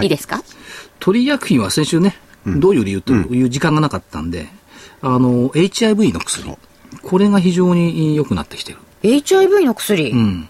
[0.00, 0.42] いいですか？
[0.98, 4.48] 鳥医薬品は先週ね、どういう理由という時間がなかったんで、
[5.02, 6.56] あの、HIV の薬。
[7.02, 8.78] これが非常に良くなってきてる。
[9.02, 10.10] ?HIV の薬？
[10.12, 10.48] うん。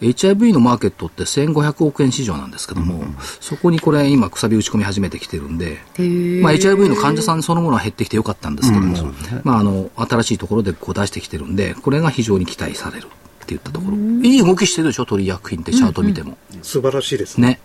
[0.00, 3.02] HIV のマーケットって1500億円市場なんですけども、
[3.40, 5.78] そこにこれ今くさび打ち込み始めてきてるんで、
[6.40, 8.96] まあ、HIV の患者さんそのものは減ってきてよかったんですけども、
[9.42, 13.96] まあ、あの、新しいところでこう出してきてるんで、これが非常に期待されるっていったところ。
[13.96, 16.38] いい動きしてるでしょ、鳥医薬品ってチャート見ても。
[16.62, 17.58] 素晴らしいですね。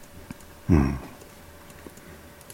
[0.69, 0.97] ね。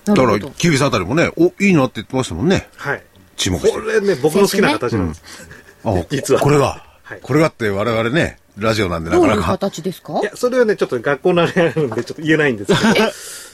[0.06, 2.68] だからキウイさんあたりもね、お、いいなって言ってましたもんね。
[2.76, 3.04] はい。
[3.40, 5.24] 注目してこれね、僕の好きな形なんです。
[5.84, 6.66] あ実はこれが、
[7.04, 9.48] はいこれがって我々ね、ラジオなんでなどういうかなか。
[9.58, 10.20] 形ですか？
[10.22, 13.06] いや、それはね、ちょっと学校のあれあるんで、ちょっと言えないんですけど。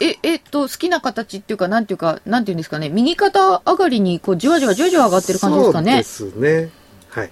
[0.02, 6.04] え、え っと、好きな形っていうか、なんていうか、なんていうんですかね、右肩上がりに、こう、じわじわじわじわ上がってる感じですかね？
[6.04, 6.70] そうですね。
[7.12, 7.30] はい。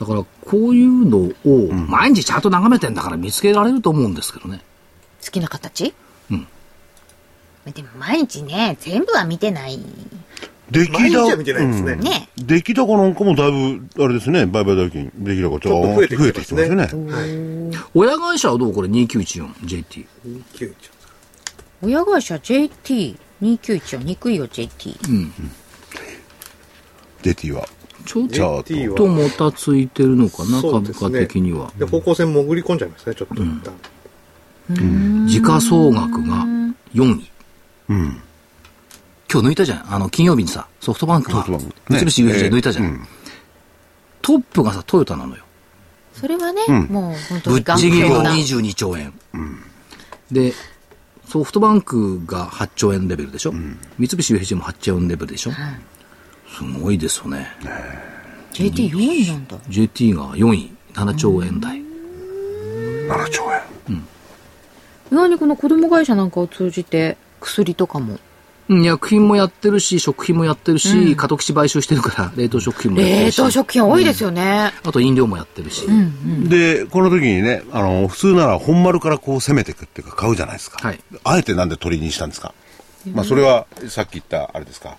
[0.00, 0.26] だから、こ
[0.70, 4.60] ういうのを、毎日ちゃんと眺めてんだから見つけられると思うんですけどね。
[5.24, 5.94] 好きな形？
[6.32, 6.48] うん。
[7.72, 9.78] でも、毎日ね、全部は見てない。
[10.70, 11.96] 出来毎日は高、見てないですね。
[11.96, 12.28] ね。
[12.36, 17.12] 出来高なんかもだいぶ、あれですね、売買代金、出来高ちちょっと増えてきてますね増えてきてますよね。
[17.12, 17.88] はい。
[17.94, 20.06] 親会社はどうこれ？2914JT。
[20.54, 20.74] 291
[21.82, 24.96] 親会社 JT291 憎いよ JT。
[25.08, 25.32] うん。
[27.22, 27.66] デティは。
[28.04, 31.72] ちょっ JT はともたついてるのかな、株価そうですね的には。
[31.78, 35.26] で、方向線潜り込んじゃいますね、ちょっと一旦。
[35.26, 36.44] 時価総額が
[36.94, 37.30] 4位。
[37.88, 38.22] うん。
[39.30, 39.94] 今日抜いたじゃん。
[39.94, 41.44] あの、金曜日にさ、ソフトバンクが
[41.88, 42.84] 三菱 UFJ 抜いたじゃん。
[42.84, 43.06] うん
[44.20, 45.42] トップがさ、トヨタなのよ。
[46.12, 48.32] それはね、んもう本当ぶっちぎりの強な。
[48.34, 49.14] 22兆円。
[50.30, 50.52] で、
[51.26, 57.48] ソフトバンクが8兆円レベルでしょ、三菱 UFJ も8兆円レベルでしょ、すごいですよね。
[58.52, 59.56] JT4 位なんだ。
[59.68, 61.78] JT が4位、7兆円台。
[61.78, 63.44] 7兆
[63.88, 64.04] 円。
[65.10, 68.18] 意外にこの子供会社なんかを通じて、薬とかも。
[68.68, 73.38] うん薬品もやってるし、食品もやってるし、過渡期買収してるから、 冷凍食品もやってるし。
[73.38, 74.72] 冷凍食品多いですよね。
[74.84, 75.86] あと飲料もやってるし。
[76.48, 80.86] で、この時にね、あの、普通なら本丸からこう攻めていくっていうか買うじゃないですか。
[80.86, 82.52] はいあえてなんで鳥にしたんですか？
[83.14, 84.96] まあ、それは、さっき言った、あれですか？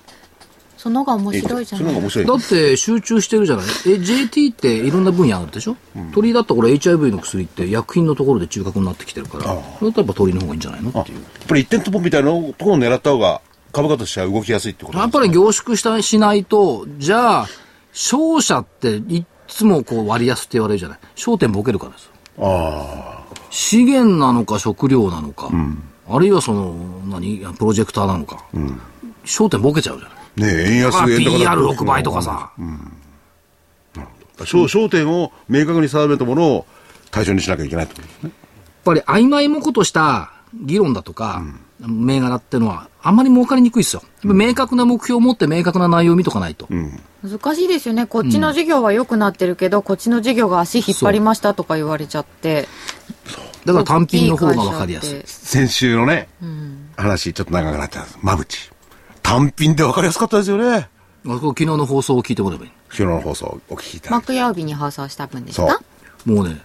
[0.78, 2.34] その方が面白いじゃないその方が面白いだ。
[2.36, 3.66] って集中してるじゃない？
[3.86, 5.76] え、JT っていろんな分野あるでしょ、
[6.14, 11.18] 鳥だったらこれ HIV の薬って薬品のところで中核になってきてるから、だったらやっぱ鳥の方がいいんじゃないのあっていう。
[11.18, 17.48] やっぱり一点突破みたいなところを狙った方が、株価としては動きやすいってことやっぱり凝縮したしないと、じゃあ、
[17.92, 21.00] 商社っていっつもこう割安って言われるじゃない？
[21.16, 22.10] 焦点ボケるからです。
[22.40, 25.50] あ資源なのか食料なのか、
[26.08, 26.74] あるいはその、
[27.08, 28.46] 何、プロジェクターなのか、
[29.26, 30.18] 焦点ボケちゃうじゃない？
[30.18, 30.20] あ。
[30.56, 32.52] ねえ、円安あ円高だと PR6 倍とかさ、
[34.38, 36.66] 焦焦点を明確に定めたものを
[37.12, 38.30] 対象にしなきゃいけないってことですね。
[38.30, 38.34] やっ
[38.86, 41.44] ぱり曖昧もことした議論だとか、
[41.80, 44.04] 銘柄ってのは、あんまり儲かりにくいですよ。
[44.24, 46.68] 明確な目標を持って明確な内容を見とかないと。
[47.24, 48.06] 難しいですよね。
[48.06, 52.68] こっちの事業は良くなってるけど、こっちの事業が足引っ張りましたとか言われちゃって。
[53.65, 55.22] だから単品の方が分かりやすい。
[55.26, 56.28] 先週のね、
[56.98, 58.06] 話、ちょっと長くなっちゃう。
[58.22, 58.70] まぶち。
[59.22, 60.89] 単品で分かりやすかったですよね。
[61.26, 62.72] 昨日の放送を聞いてもらえばいい。
[62.89, 64.10] 昨日の放送お聞きいた。
[64.10, 65.82] 木曜日に放送した分ですそうか。
[66.26, 66.58] もうね、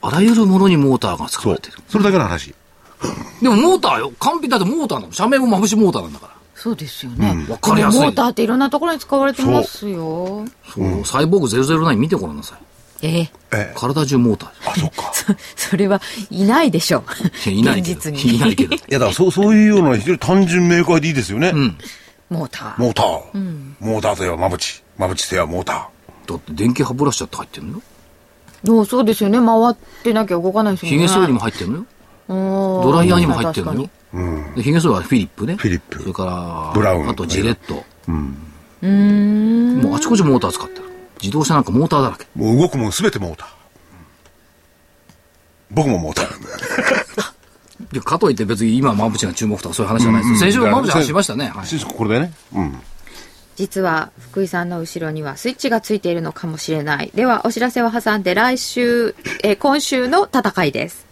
[0.00, 1.78] あらゆるものにモーターが使われてる。。
[1.88, 2.54] それだけの話。
[3.40, 4.12] でもモーターよ。
[4.20, 5.12] 完璧だってモーターなの。
[5.12, 6.32] 社名もまぶしモーターなんだから。
[6.54, 7.46] そうですよね。
[7.48, 10.44] わかりやすいモーターっていろんなところに使われてますよ。
[10.72, 12.58] そう、サイボーグ009見てごらんなさい。
[13.02, 13.30] ええ。
[13.52, 15.12] え体中モーターあ、そっか。
[15.56, 17.02] それはいないでしょ
[17.46, 17.50] う。
[17.50, 17.98] いないけど。
[17.98, 18.36] 現実に。
[18.36, 18.76] いないけど。
[18.76, 21.50] いや、だからそう、そういうような非常に単純明快でいいですよね。
[21.52, 21.78] うん。
[22.30, 22.80] モーター。
[22.80, 23.06] モーター。
[23.80, 24.82] モーターといえばまぶち。
[24.96, 25.88] まぶちといえばモータ
[26.26, 27.82] だって電気歯ブラシだって入ってるのよ。
[28.68, 29.38] おそうですよね。
[29.38, 30.98] 回ってなきゃ動かないですよね。
[30.98, 31.86] ヒゲ剃りも入ってるのよ。
[32.28, 33.90] ドドライヤーにも入ってるのよ。
[34.14, 34.54] ー。
[34.56, 35.56] で、ヒゲ剃りはフィリップね。
[35.56, 37.84] フィリップそれから、ブラウンあとジレット。
[38.82, 40.84] もうあちこちモーター使ってる。
[41.20, 42.26] 自動車なんかモーターだらけ。
[42.34, 43.48] もう動くもんすべてモーター。
[45.70, 47.32] 僕もモーター。
[47.92, 50.38] でかといって別に今マブチが注目とかそういう話じゃないですよ。
[50.38, 51.52] 先週マブチ話しましたね。
[51.54, 52.32] はいこれでね。
[52.54, 52.80] うん。
[53.56, 57.10] 実は福井さんの後ろにはスイッチがついているのかもしれない。
[57.14, 61.11] では、お知らせを挟んで来週、えー今週の戦いです。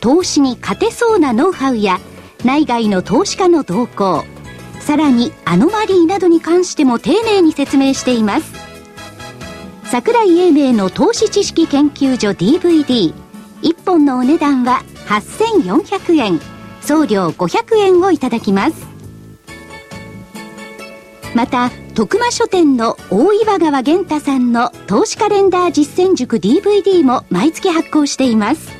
[0.00, 2.00] 投資に勝てそうなノウハウや
[2.44, 4.24] 内外の投資家の動向
[4.80, 8.52] さらにアノマリーなどに関しても丁寧に説明しています。
[9.84, 13.12] 桜井英明の投資知識研究所 DVD1
[13.84, 16.40] 本のお値段は8400円
[16.80, 18.86] 送料500円をいただきます。
[21.34, 28.79] また徳間書店の大岩川源太さんの投資カレンダー実践塾 DVD も毎月発行しています。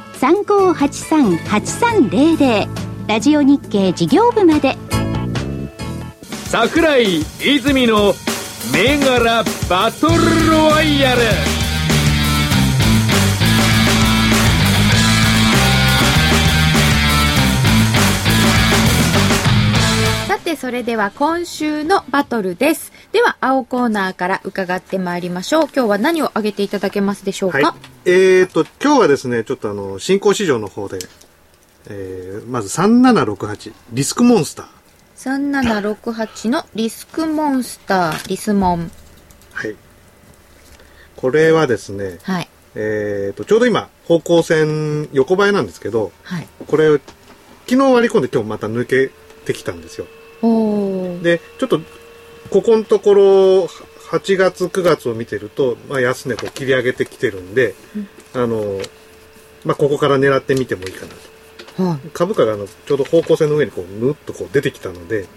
[0.21, 2.67] 03-3583-8300
[3.07, 4.77] ラジオ日経事業部まで。
[6.45, 8.13] 桜井泉の
[8.71, 11.21] 銘柄バトルロワイヤル。
[20.27, 22.91] さて、それでは今週のバトルです。
[23.11, 25.63] では、青コーナーから伺ってまいりましょう。
[25.63, 28.09] 今日は何を挙げていただけますでしょうか、はい。
[28.09, 30.99] えーと、今日はですね、ちょっとあの、新興市場の方で、
[31.89, 34.81] えー、まず3768、リスクモンスター。
[35.93, 38.89] 3768のリスクモンスター、リスモン。
[39.51, 39.75] はい。
[41.17, 42.49] これはですね、はい。
[42.75, 46.47] えーと、ちょうど今、方向線横ばいなんですけど、はい。
[46.65, 46.97] これ、
[47.67, 49.11] 昨日割り込んで今日また抜け
[49.45, 50.07] てきたんですよ。
[51.21, 51.81] で、ちょっと、
[52.49, 57.75] ここのところ、8月、9月を見てると、まあ、安値こう切り上げてきてるんで、
[58.33, 58.79] あの、
[59.63, 61.13] まあ、ここから狙ってみてもいいかな
[61.77, 61.83] と。
[61.83, 62.09] はい。
[62.13, 65.27] 株価があのちょうど方向線の上にこう、ぬっとこう出てきたので、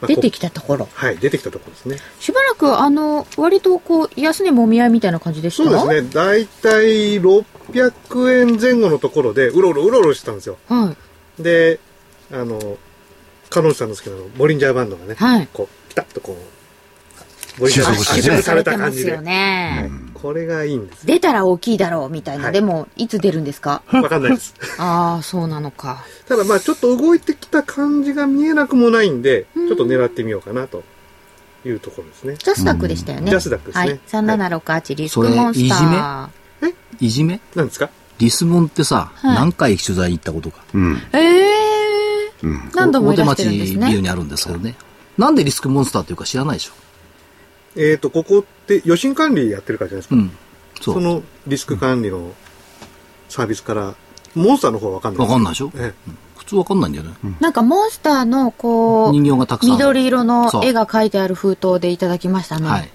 [0.00, 0.88] まあ出てこきたところ。
[0.92, 1.98] はい、出てきたところですね。
[2.18, 5.70] しばらく、あの、割とこう、安値もみ合いみたいな感じでした？
[5.70, 6.10] そうですね。
[6.12, 10.58] だいたい600円前後のところで、うろうろうろうろしてたんですよ。
[10.68, 10.96] は
[11.38, 11.42] い。
[11.42, 11.78] で、
[12.32, 12.78] あの、
[13.50, 16.36] カノンさんの好きなあのボリンジャーバンドがね、はいこう、ピタッとこう、
[17.68, 19.20] 収束された感じでされてますよ。
[19.20, 19.90] ね。
[20.14, 21.06] これがいいんです。
[21.06, 22.44] 出たら大きいだろうみたいな。
[22.44, 23.82] はいでも、いつ出るんですか？
[23.92, 24.54] わかんないです。
[24.78, 26.04] ああ、そうなのか。
[26.28, 30.82] ただまあちょっと動いてきた感じが見えなくもないんで、ちょっと狙ってみようかなと
[31.66, 32.34] いうところですね。
[32.38, 33.30] ジャスダックでしたよね。
[33.30, 34.00] ジャスダックですねはい。
[34.50, 36.74] 3768リスクモンスター。
[37.00, 37.40] いじめ？
[37.54, 37.90] 何ですか？
[38.18, 40.60] リスモンってさ、はい何回取材に行ったことか。
[40.72, 41.02] うん。
[41.12, 42.74] ええー。
[42.74, 43.78] 何度もいらしてるんですね。
[43.78, 44.74] 大手町ビューにあるんですけどね。
[45.18, 46.72] なんでリスクモンスターっていうか知らないでしょ。
[47.76, 50.14] えっ、と、ここって予診管理やってるからじゃないですか。
[50.16, 50.30] うん。
[50.80, 50.92] そ。
[50.94, 52.32] そうのリスク管理の
[53.28, 53.94] サービスから、
[54.34, 55.70] モンスターの方はわかんないわかんないでしょ？
[55.76, 55.94] え
[56.36, 57.14] 普通わかんないんだよね。
[57.40, 59.84] なんかモンスターのこう、人形がたくさんある。
[59.86, 62.68] 緑色の絵が描いてある封筒でいただきましたね。
[62.68, 62.90] はい。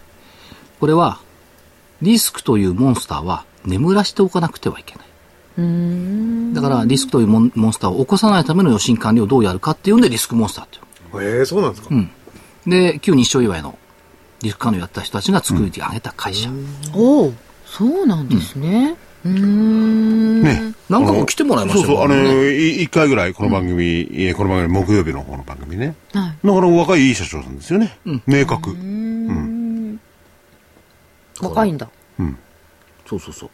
[0.80, 1.20] これは、
[2.02, 5.06] リスクというモンスターは眠らしておかなくてはいけない。
[5.58, 6.54] うーん。
[6.54, 11.40] だから、リスクというモンモンスターを起こさないための予診管理をどうやるかっていうんでリスクモンスターっていう。
[11.40, 12.12] ええそうなんですか、うん。
[12.68, 13.78] で、旧日照祝いの
[14.42, 16.50] リスク管理をやった人たちが作り上げた会社。
[16.94, 17.34] おお、
[17.66, 18.96] そうなんですね。
[19.26, 20.42] うーん。
[20.44, 20.74] ね。
[20.90, 25.96] なんかもう来てもらいましたよそうそう、あの、一回ぐらい、この番組、えーこの番組、木曜日の方の番組ね。
[26.14, 26.48] はい。
[26.48, 27.98] だから若いいい社長さんですよね。
[28.26, 28.76] 明確。
[31.42, 31.90] 若いんだ。
[33.08, 33.50] そうそうそう。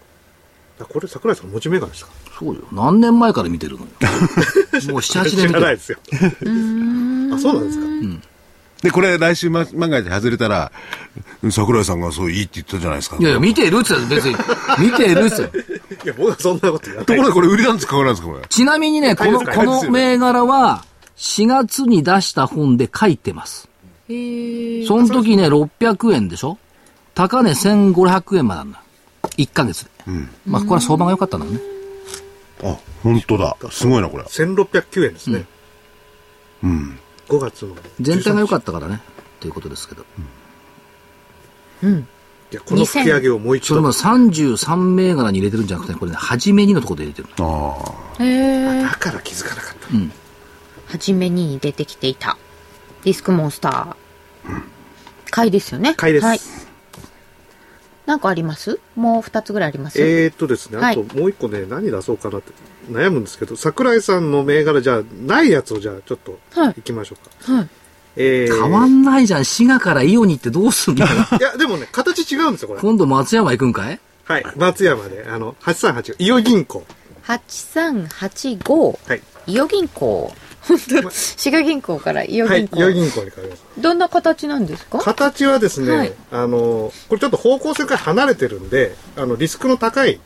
[0.82, 2.12] あこれ桜井さん持ちメガネですか？
[2.38, 2.62] そうよ。
[2.74, 3.88] 何年前から見てるのよ。
[4.92, 5.54] もう7、8年知見てる。
[5.54, 5.98] らないですよ。
[7.34, 7.86] あ、そうなんですか、
[8.82, 10.72] で、これ来週ま万が一外れたら、
[11.50, 13.18] 桜井さんがそういいって言ったじゃないですか。
[13.20, 14.36] いやいや、見てるっつって別に。
[14.80, 15.58] 見てるっつって。
[16.06, 18.46] いや、僕はそんなことやらとないころでこれ売りなんですか買わなんですかこれ。
[18.48, 20.84] ちなみにね、この、この銘柄は、
[21.18, 23.70] 4月に出した本で書いてます。
[24.10, 24.86] へえ。
[24.86, 26.58] その時ね、600円でしょ？
[27.16, 28.82] 高値1500円までなんだ。
[29.38, 29.92] 1ヶ月で。
[30.46, 31.60] まあ、これは相場が良かったんだね。
[32.64, 33.56] あ、本当だ。
[33.72, 34.24] すごいな、これ。
[34.24, 35.46] 1609円ですね。
[36.64, 37.00] うん。
[37.28, 37.76] 5月の。
[38.00, 39.02] 全体が良かったからね。
[39.40, 40.06] ということですけど。
[42.52, 47.28] いやこの吹き上げをもう一度それも33銘柄に入れてるんじゃなくて、これね、初めにのところで入れてる。
[47.44, 48.24] ああ。
[48.24, 49.88] へえだから気づかなかった、
[50.88, 52.38] 初めに出てきていた
[53.04, 54.62] ディスクモンスター
[55.30, 56.40] 買いですよね買いですはい
[58.06, 58.80] なんかあります？
[58.96, 60.02] もう2つぐらいあります？
[60.02, 62.52] えー、っとですね、はいあともう一個ね、何出そうかなって
[62.92, 67.54] 悩むんですけど、桜井さんの銘柄じゃないやつをじゃあちょっとはい行きましょうか。
[67.54, 67.70] はい
[68.18, 69.46] えー変わんないじゃん。
[69.46, 71.12] 滋賀からイオに行ってどうすんだよ。
[71.40, 72.80] いや、でもね、形違うんですよ、これ。
[72.80, 74.00] 今度松山行くんかい？
[74.24, 74.46] はい。
[74.56, 76.86] 松山で、あの、838、伊予銀行。
[77.26, 79.22] 8385はい。
[79.48, 80.34] 伊予銀行
[80.68, 82.68] 本当滋賀銀行から伊予はい銀。
[82.70, 83.64] 行、銀行に変わります。
[83.78, 84.98] どんな形なんですか？
[85.00, 86.14] 形はですね、はい。
[86.32, 90.20] あの、これちょっと方向性から離れてるんで、あの、リスクの高い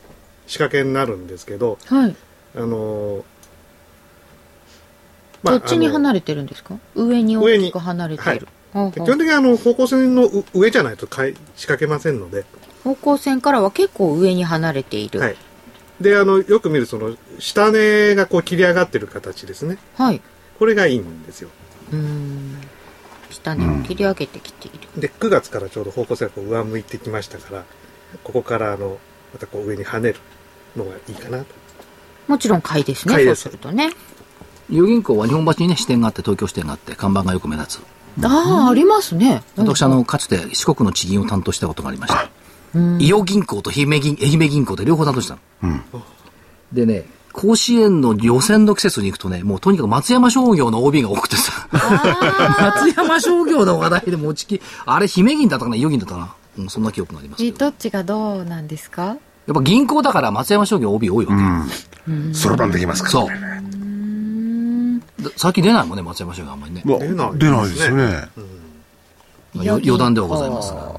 [0.46, 2.16] 仕掛けになるんですけど、はい。
[2.56, 3.24] あの、
[5.42, 6.74] どっちにれ離れてるんですか？
[6.94, 11.34] 上に大きく離れてる、基本的にあの、方向線のう上じゃないと仕
[11.66, 12.44] 掛けませんので、
[12.84, 15.20] 方向線からは結構上に離れている。
[15.20, 15.36] はい。
[16.00, 19.78] で、あの、よく見るその、下根がこう切り上がってる形ですね。
[19.96, 20.20] はい、
[20.58, 21.50] これがいいんですよ。
[21.92, 22.56] うーん
[23.30, 27.64] 下根を切り上げてきている、で、9月からちょうど方向性がこう上向いてきましたから、
[28.24, 28.98] ここからあの、
[29.32, 30.18] またこう上に跳ねる
[30.76, 31.46] のがいいかなと。
[32.26, 33.90] もちろん買いですねそう買いですするとね
[34.70, 37.82] 伊予銀行は日本橋にね、支店があって、東京支店があって、看板がよく目立つ。
[38.22, 39.42] ああ、ありますね。
[39.56, 42.30] 私、あの、かつて四国の地銀を担当したことがありました。
[42.98, 45.80] 伊予銀行と愛媛銀愛媛銀行で両方担当したの。
[46.72, 56.34] でね、甲子園の予選の季節に行くとね、もうとにかく松山商業の OB が多くてさ、松山商業の話題で持ちき、あれ、姫銀だったかな、伊予銀だったかな。
[56.58, 57.58] うん、そんな記憶がありますけえ、ど。
[57.58, 59.02] どっちがどうなんですか？
[59.04, 62.34] やっぱ銀行だから松山商業 OB 多いわけ。
[62.34, 63.12] そろばんできますから。
[63.12, 63.28] そう。
[65.22, 66.82] だ最近出ないもんね、松山商業あんまりね。
[66.84, 68.28] うわ出ない出ないですよね。
[69.54, 70.92] よ余談ではございますが。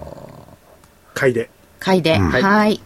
[1.14, 1.50] 買いで。
[1.82, 2.18] 買いで。
[2.18, 2.80] はいはい。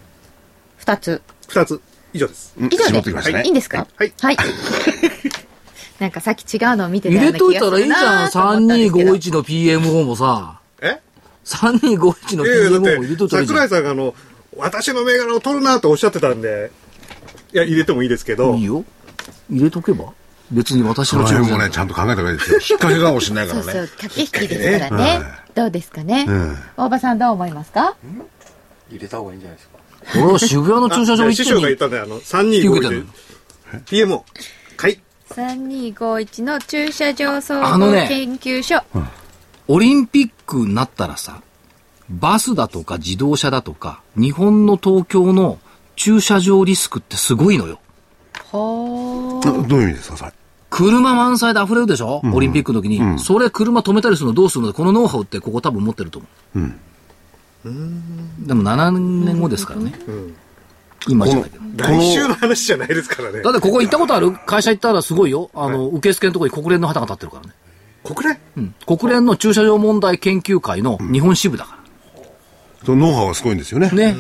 [0.78, 1.22] 二つ。
[1.50, 1.82] 2つ。
[2.14, 2.54] 以上です。
[2.72, 3.86] 以上絞ってでねいいんですか？
[3.98, 4.38] はいはい。
[6.00, 10.60] なんかさっき違うのを見てた入ような気がすれといたらいいるじゃん、なと思ったんですけど3251の PMO もさ。
[10.82, 11.00] え
[11.46, 13.60] 3251の PMO も入れといたらいいじゃん。
[13.60, 14.16] 桜井さんがあの、
[14.58, 16.72] 私の銘柄を取るなとおっしゃってたんで、
[17.54, 18.84] いや、入れてもいいですけどいい、よ。
[19.50, 20.06] 入れとけば？
[20.52, 22.60] 別に私そのの注文もね、ちゃんと考えた方がいいですよ。
[22.60, 23.64] 引っ掛けかもしれないからね。
[23.66, 25.22] そうそう、駆け引きですからね。
[25.56, 26.24] どうですかね？
[26.26, 27.96] ん大場さんどう思いますか？
[28.90, 29.76] 入れた方がいいんじゃないですか。
[30.16, 33.08] 俺は渋谷の駐車場行って師匠が言ったね、あの、引き受けてる
[33.72, 34.24] 3251、PMO、
[34.78, 35.00] 買い。
[35.30, 38.06] 3251の駐車場総合あのね。
[38.08, 38.82] 研究所。
[39.68, 41.42] オリンピックになったらさ、
[42.10, 45.58] バスだとか自動車だとか、日本の東京の
[45.96, 47.80] 駐車場リスクってすごいのよ。
[48.52, 50.34] はどどういう意味ですか、それ？
[50.70, 54.68] 車満載で溢れるでしょ、オリンピックの時に、それ車止めたりするのどうするの？
[54.68, 56.60] で、このノウハウってここ多分持ってると思う。
[57.66, 59.94] でも7年後ですからね。
[61.08, 61.66] 今じゃないけど。
[61.78, 63.52] 来週の話じゃないですからねだ。
[63.52, 64.32] ってここ行ったことある？
[64.46, 65.50] 会社行ったらすごいよ。
[65.54, 67.54] あの、受付のところに国連の旗が立ってるからね。
[68.04, 68.40] 国連？
[68.58, 68.76] うん。
[68.98, 71.80] 国連の駐車場問題研究会の日本支部だか
[72.86, 73.90] そのノウハウがすごいんですよね。
[73.90, 73.96] ら。
[73.96, 74.16] ね。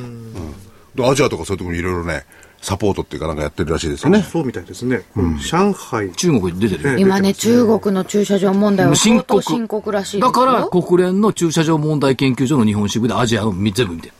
[0.95, 2.25] でアジアとかそういうところにいろいろね、
[2.65, 4.23] サポートっていうかなんかやってるらしいですよね。
[4.23, 5.03] そうみたいですね。
[5.15, 6.11] うん上海。
[6.13, 6.97] 中国に出てるよ。
[6.97, 10.19] 今ね、中国の駐車場問題は深刻深刻らしい。
[10.19, 14.13] だから国連の駐車場問題研究所の日本支部でアジアの全部見てる。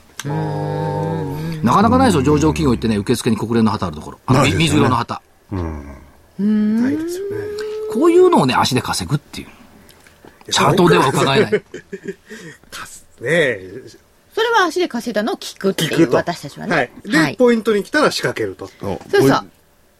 [1.64, 4.20] なかなかないですよ、上場企業行ってね、受付に国連の旗あるところ。
[4.28, 5.24] あの、ね水色の旗。
[5.52, 7.38] ないですよね。
[7.92, 9.48] こういうのをね、足で稼ぐっていう。
[10.52, 11.52] チャートでは伺えない。
[13.22, 13.82] ねえ、
[14.36, 16.18] それは足で稼いだのを聞くっていう聞くと。
[16.18, 16.76] 私たちはね。
[16.76, 16.92] はい。
[17.06, 18.68] で、はいポイントに来たら仕掛けると。
[18.68, 19.52] そうそう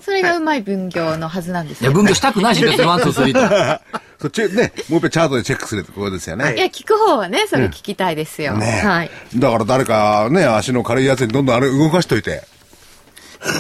[0.02, 1.96] それがうまい分業のはずなんですいや、よ。
[1.96, 3.82] 分業したくないし、別にワン、ツー、スリーと。
[4.22, 6.44] そっちね、もう一回チャートでチェックするってことですよね。
[6.44, 8.54] はいいや、聞く方はね、それ聞きたいですよ。
[8.58, 9.12] ねはい。
[9.36, 12.44] だから誰かね、足の軽いやつにどんどんあれ動かしといて。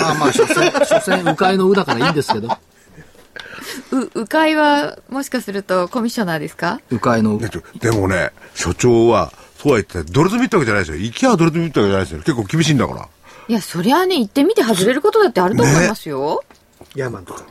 [0.01, 2.49] まあまあ、所詮、所詮、迂回のうだからいいんですけど。
[3.91, 6.79] う、迂回は、もしかするとコミッショナーですか？
[6.91, 9.31] 迂回のねちょでもね、所長は、
[9.65, 11.03] そうは言って、ドル積みってわけじゃないですよ。
[11.03, 12.19] 行きゃドル積みってわけじゃないですよ。
[12.19, 13.07] 結構厳しいんだから。
[13.47, 16.43] いや、そりゃあね、行ってみて外れることだってあると思いますよ。
[16.95, 17.43] ヤーマンとか。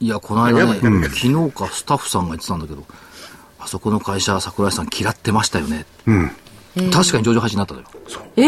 [0.00, 1.16] いや、この間ね、昨
[1.48, 2.84] 日かスタッフさんが言ってたんだけど、
[3.58, 5.86] あそこの会社、桜井さん嫌ってましたよね。
[6.92, 7.86] 確かに上場廃止になったのよ。
[8.36, 8.42] え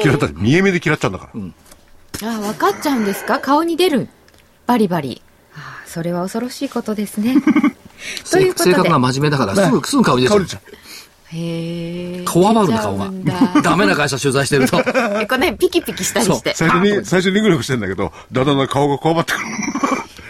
[0.00, 1.30] え嫌ったって見え目で嫌っちゃうんだか
[2.20, 2.32] ら。
[2.34, 3.40] あ、分かっちゃうんですか？
[3.40, 4.08] 顔に出る。
[4.66, 5.22] バリバリ。
[5.56, 7.36] あそれは恐ろしいことですね。
[8.30, 8.70] ということで。
[8.72, 10.28] 性格が真面目だから、すぐ、すぐ顔に出。
[10.28, 10.62] ちゃう。
[11.32, 12.24] へえ。
[12.24, 13.10] こわばるんだ、顔 が
[13.62, 14.78] ダメな会社取材してると。
[15.20, 16.54] えこれね、ピキピキしたりして。
[16.54, 19.46] 最初に、最初にグルグルしてんだけど、だんだん顔がこわばってくる。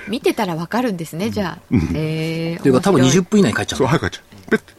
[0.08, 1.76] 見てたら分かるんですね、じゃあ。
[1.94, 2.60] へえ。
[2.62, 3.86] というか、多分面白い20分以内に帰っちゃうそう、。
[3.86, 4.50] 早く帰っちゃう。
[4.50, 4.78] ペッて。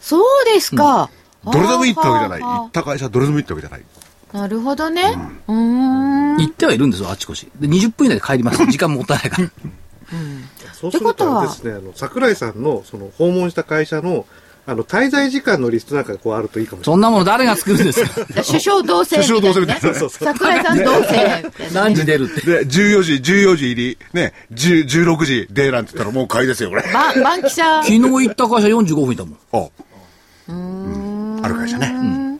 [0.00, 1.10] そうですか。
[1.44, 2.40] どれでもいいってわけじゃない。
[2.40, 3.82] 行った会社どれでもいいってわけじゃない。
[4.32, 5.02] なるほどね。
[5.48, 6.36] うーん。
[6.38, 7.48] 行ってはいるんですよ、あちこち。
[7.60, 8.64] で、20分以内で帰ります。
[8.70, 9.48] 時間もったいないから。
[10.72, 14.24] そうするとですね、あの、桜井さんの、その、訪問した会社の、
[14.70, 18.10] あの、滞在時間のリストなんかがこうあるといいかもしれそんなもの誰が作るんですか？
[18.46, 19.24] 首相同棲ね。
[19.26, 19.98] 首相同棲みたいなない。
[19.98, 20.24] そうそう。
[20.24, 21.72] 桜井さん同棲。
[21.72, 22.40] 何時出るって？
[22.42, 26.82] で、14時、14時入り、ね、10 16時出なんて言ったらもう買いですよ、これ。
[26.82, 27.76] ば、バンキシャ。
[27.82, 29.38] 昨日行った会社45分いたもん。
[29.52, 29.68] あ、
[30.48, 32.38] うんある会社ね。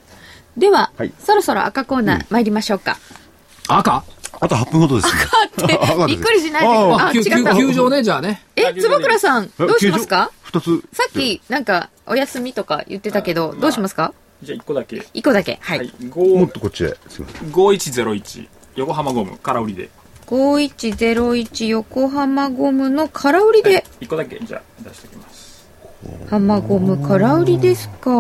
[0.57, 2.99] では、はいそろそろ赤コーナー参りましょうか。
[3.69, 4.03] 赤？
[4.41, 5.23] あと8分ほどですね。
[6.03, 6.69] あ びっくりしないで。
[6.69, 7.57] ああ、違球った。
[7.57, 8.43] 球場ね、じゃあね。
[8.55, 10.31] え、坪倉さん、どうしますか？
[10.45, 10.81] 二つ。
[10.93, 14.13] さっき、なんか、お休みとか言ってたけど、どうしますか？
[14.43, 15.07] じゃあ1個だけ。
[15.15, 15.59] 一個だけ。
[15.61, 16.05] ははいい。。
[16.07, 16.95] もっ5とこっちへ。
[17.09, 17.51] すいません。
[17.53, 19.91] 5101横浜ゴム空売りで。
[20.27, 25.67] 5101横浜ゴムの空売りで、1個だけじゃあ出しておきます。
[26.29, 28.11] 浜ゴム空売りですか。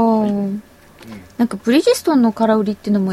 [1.36, 3.12] なんか、ブリヂストンの空売りっていうのも、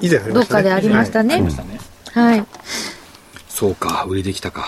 [0.00, 0.46] 以前ありどっ。
[0.46, 1.50] かでありましたねありま。
[1.50, 1.80] したね。
[2.12, 2.46] はい。
[3.48, 4.66] そうか、売りできたか。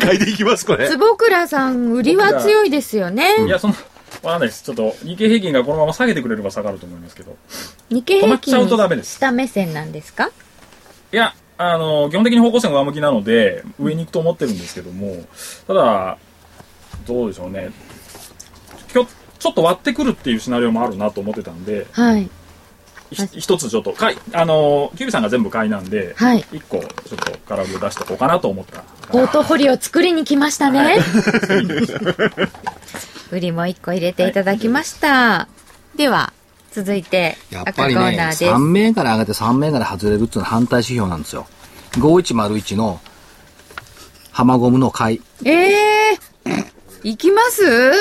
[0.00, 0.88] 買いでいきます、これ。
[0.88, 3.44] 坪倉さん、売りは強いですよね。
[3.46, 3.74] いや、その、
[4.22, 4.62] わかんないです。
[4.64, 7.36] ちょっと、日経平均がこのまま下げてくれれば下がると思いますけど。
[7.90, 10.30] 日経平止まっちゃうとダメ均です下目線なんですか？
[11.12, 15.24] いや、あの、基本的に方向線上向きなので、上に行くと思ってるんですけども、
[15.66, 16.18] ただ、
[17.06, 17.70] どうでしょうね。
[18.92, 19.06] きょ
[19.38, 22.28] ちょっと割ってくるっていうシナリオもあるなと思ってたんで、はい。
[23.10, 28.82] ひ一つちょっと、買い、あの、キュウリさんが全部買いなんで、はい一個ちょっと空売りを出しておこうかなと思った。
[29.08, 30.98] ポートフォリオ作りに来ましたね。
[33.30, 35.48] 売りも一個入れていただきました。
[35.96, 36.32] では、
[36.72, 38.44] 続いて、やっ赤コーぱりね、ナーです。
[38.44, 41.46] 3銘柄上げて3銘柄外れるっていうのは反対指標なんですよ。
[41.92, 43.00] 5101の
[44.30, 45.22] 浜ゴムの買い。
[45.44, 46.66] ええー、
[47.02, 47.92] 行きます、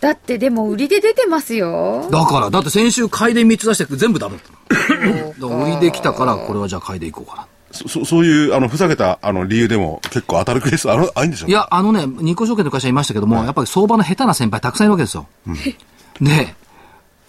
[0.00, 2.08] だってでも売りで出てますよ。
[2.10, 4.46] だから、だって先週買いで3つ出して全部ダメだっ
[4.86, 5.08] たの。
[5.50, 7.46] だから売りできたから、これはじゃあ買いでいこうかな。
[7.72, 15.26] そ、そそういう、あの、ふざけた、あの、理由でも結構当たるケースある、あるんでしょい、や、あのね、日光証券の会社いましたけども、やっぱり相場の下手な先輩たくさんいるわけですよ。
[16.20, 16.54] で、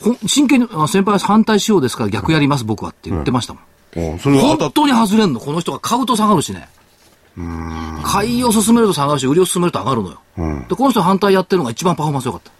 [0.01, 2.03] ほん真剣に、あ先輩は反対しようですか？
[2.05, 3.63] ら逆やります、僕はって言ってましたもん。
[3.63, 3.65] う
[4.15, 6.69] んそれが当たっ本当に外れんの、この人が買うと下がるしね。
[8.03, 10.19] 買いを進めると下がるし、売りを進めると上がるのよ。
[10.69, 12.51] で、この人反対やってるのが一番パフォーマンス良かった。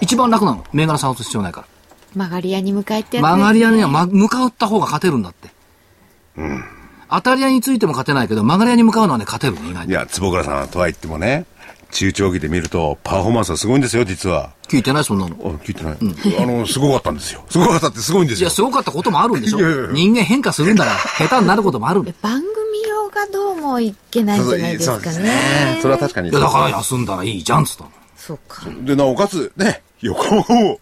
[0.00, 0.64] 一番楽なの。
[0.72, 1.66] 銘柄探す必要ないから。
[2.14, 5.50] 曲がり屋に向かえってやね曲がり屋には、ま、向かった方が勝てるんだって。
[7.08, 9.90] 当たり屋についても勝てないけど、曲がり屋に向かうのはね、勝てるね、意外と。
[9.90, 11.46] いや、坪倉さんとは言ってもね、
[11.92, 14.50] 中長期で見ると、パフォーマンスはすごいんですよ、実は。
[14.68, 15.36] 聞いてない、そんなの。
[15.36, 15.96] あ、聞いてない。
[16.42, 17.44] あの、すごかったんですよ。
[17.48, 18.50] すごかったってすごいんですよいや、。
[18.50, 20.96] すごかったこともあるんでしょいやいやいや人間変化するんだから、
[21.28, 22.16] 下手になることもあるんだよ。
[22.22, 22.46] 番組
[22.88, 25.78] 用がどうもいけないんじゃないですかね。
[25.80, 26.30] それは確かに。
[26.30, 27.90] いや、だから休んだらいいじゃん、つったの。
[28.26, 28.66] そうか。
[28.82, 30.76] で、なおかつ、ね、横浜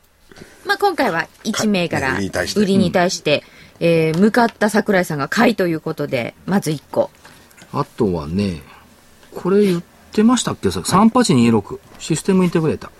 [0.65, 3.45] まあ、今回は1銘柄売りに対して売りに対して、
[3.81, 7.11] えー向かった桜井さんが買いということで、まず1個。
[7.73, 8.63] あとはね、
[9.35, 9.83] これ言っ
[10.13, 10.71] てましたっけ？
[10.71, 12.91] さ、3826、システムインテグレーター。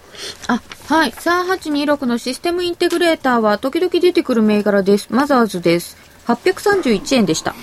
[0.55, 0.63] あ、
[0.95, 1.11] はい。
[1.11, 5.09] 3826のシステムインテグレーターは時々出てくる銘柄です。
[5.11, 5.97] マザーズです。
[6.27, 7.55] 831円でした。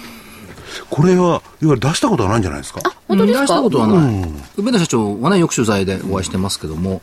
[0.90, 2.82] これは、いわゆる出したことはないんじゃないですか？
[2.84, 3.42] あ、本当ですか？
[3.42, 4.26] 出したことはない。
[4.58, 6.98] 梅田社長はね、よく取材でお会いしてますけども、や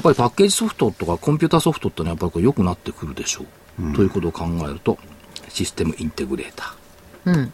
[0.00, 3.94] っぱりパッケージソフトとかコンピューターソフトってのはやっぱりこれ良くなってくるでしょう。
[3.94, 4.98] ということを考えると、
[5.48, 7.32] システムインテグレーター。
[7.34, 7.52] うん。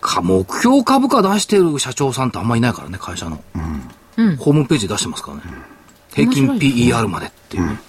[0.00, 3.42] か、目標株価出してる社長さんってあんまいないからね、会社の。
[3.54, 5.42] うんホームページで出してますからね。
[6.12, 7.80] 平均 PER までっていうね。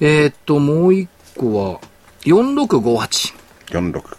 [0.00, 1.08] えーっと、もう一
[1.38, 1.80] 個は、
[2.24, 3.34] 4658。
[3.68, 4.17] 4658。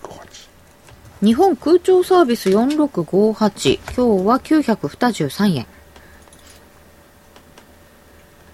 [1.21, 3.79] 日本空調サービス4658。
[3.93, 5.67] 今日は923円。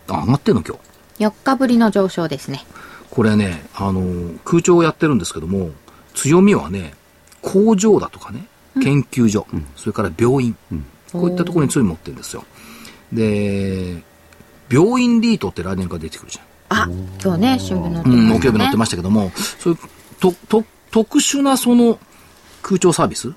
[0.07, 0.77] あ、上がってんの今
[1.17, 2.65] 日？4日ぶりの上昇ですね。
[3.11, 5.69] これね、あのー空調をやってるんですけども、
[6.15, 6.93] 強みはね、
[7.41, 8.47] 工場だとかね、
[8.81, 9.45] 研究所、
[9.75, 10.57] それから病院、
[11.13, 12.43] こういったところに強み持ってるんですよ。
[13.13, 14.01] で、
[14.69, 16.81] 病院リートって来年から出てくるじゃん。
[16.81, 16.89] あ、
[17.23, 19.79] 今日ね、新聞載ってうん、ます木曜日載ってましたけども、そういう
[20.19, 21.99] とと特殊なその
[22.65, 23.31] 空調サービスっ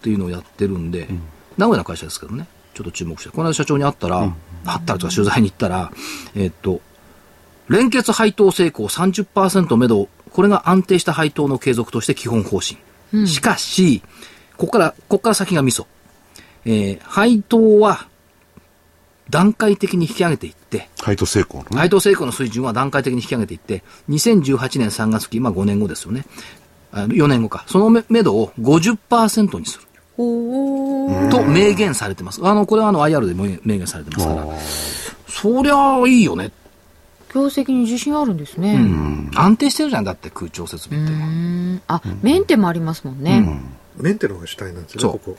[0.00, 1.08] ていうのをやってるんで、
[1.58, 4.20] 名古屋の会社ですけどね、ちょっと注目して、この間社長に会ったら、
[4.64, 5.90] 会ったらとか取材に行ったら、
[6.36, 6.80] えっと、
[7.68, 13.26] 連結配当成功30%目処、これが安定した配当の継続として基本方針。
[13.26, 14.02] しかし、
[14.56, 15.88] ここから、ここから先がミソ。
[16.64, 18.06] えー配当は
[19.30, 21.78] 段階的に引き上げていって、配当成功のね。
[21.78, 26.24] 配当成功の水準は段階的に引き上げていって、2018年3月期、まあ5年後ですよね。
[26.92, 27.64] あ4年後か。
[27.66, 29.84] そのめめどを50%にする。
[31.30, 32.40] と明言されてます。
[32.44, 34.46] あの、これはあの IR で明明言されてますから。
[35.28, 36.52] そりゃいいよね。
[37.32, 38.78] 業績に自信あるんですね。
[39.34, 41.12] 安定してるじゃん、だって空調設備って。
[41.12, 43.60] うんあ、メンテもありますもんね。
[43.96, 45.36] メンテの方が主体なんですよそうねこ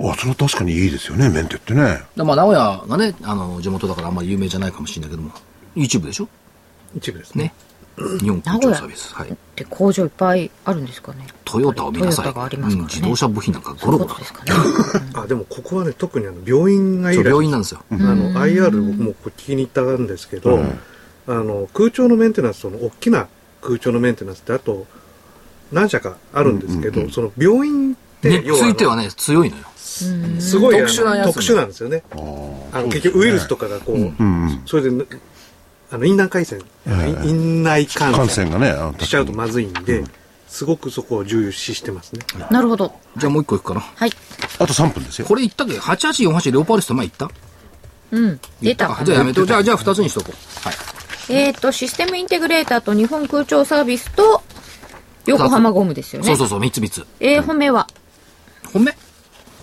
[0.00, 2.00] こあ、それは確かにいいですよね、メンテってね。
[2.16, 5.30] だまあ、名古屋がね、あの、地元だからあんまり有名じゃないかもしれないけども、
[5.76, 6.28] 一部でしょ？
[6.96, 7.54] 一部ですねね。
[7.96, 9.14] 日本空調サービス。
[9.14, 9.36] はい。
[9.56, 11.26] で工場いっぱいあるんですかね。
[11.44, 12.24] トヨタを見なさい。
[12.24, 14.52] トヨタがありますからねうん自動車部品なんかゴロゴロことですかね。
[15.14, 17.84] あでもここはね特にあの病院がいい病院なんですよ。
[17.90, 20.58] あの IR 僕もこう聞きに行ったんですけど、
[21.26, 23.28] あの空調のメンテナンスその大きな
[23.62, 24.86] 空調のメンテナンスってあと
[25.72, 29.64] 何社かあるんですけど、その病院って、ついてはね、強いのよ。
[29.76, 32.02] すごい特殊なやつ特殊なんですよね
[32.72, 34.12] あの結局ウイルスとかがこう、
[34.66, 34.90] それで
[35.94, 36.60] あの院内感染、
[37.24, 40.02] 院内感感染染がね、しちゃうとまずいんで、
[40.48, 42.26] すごくそこを重視してますね。
[42.50, 42.92] なるほど。
[43.16, 43.80] じゃあもう一個いくかな。
[43.80, 44.10] はい。
[44.58, 45.26] あと3分ですよ。
[45.26, 47.30] これ言ったっけ ?8848 レオパルスって前言った？
[48.10, 48.40] うん。
[48.60, 49.46] 出たじゃあやめと。
[49.46, 50.68] じゃあ、じゃあ二つにしとこう。
[50.68, 50.76] はい。
[51.28, 54.42] えっ、と、システムインテグレーターと日本空調サービスと、
[55.26, 56.26] 横浜ゴムですよね。
[56.26, 57.06] そうそうそう、三つ三つ。
[57.20, 57.86] えー、本命は？
[58.72, 58.96] 本命？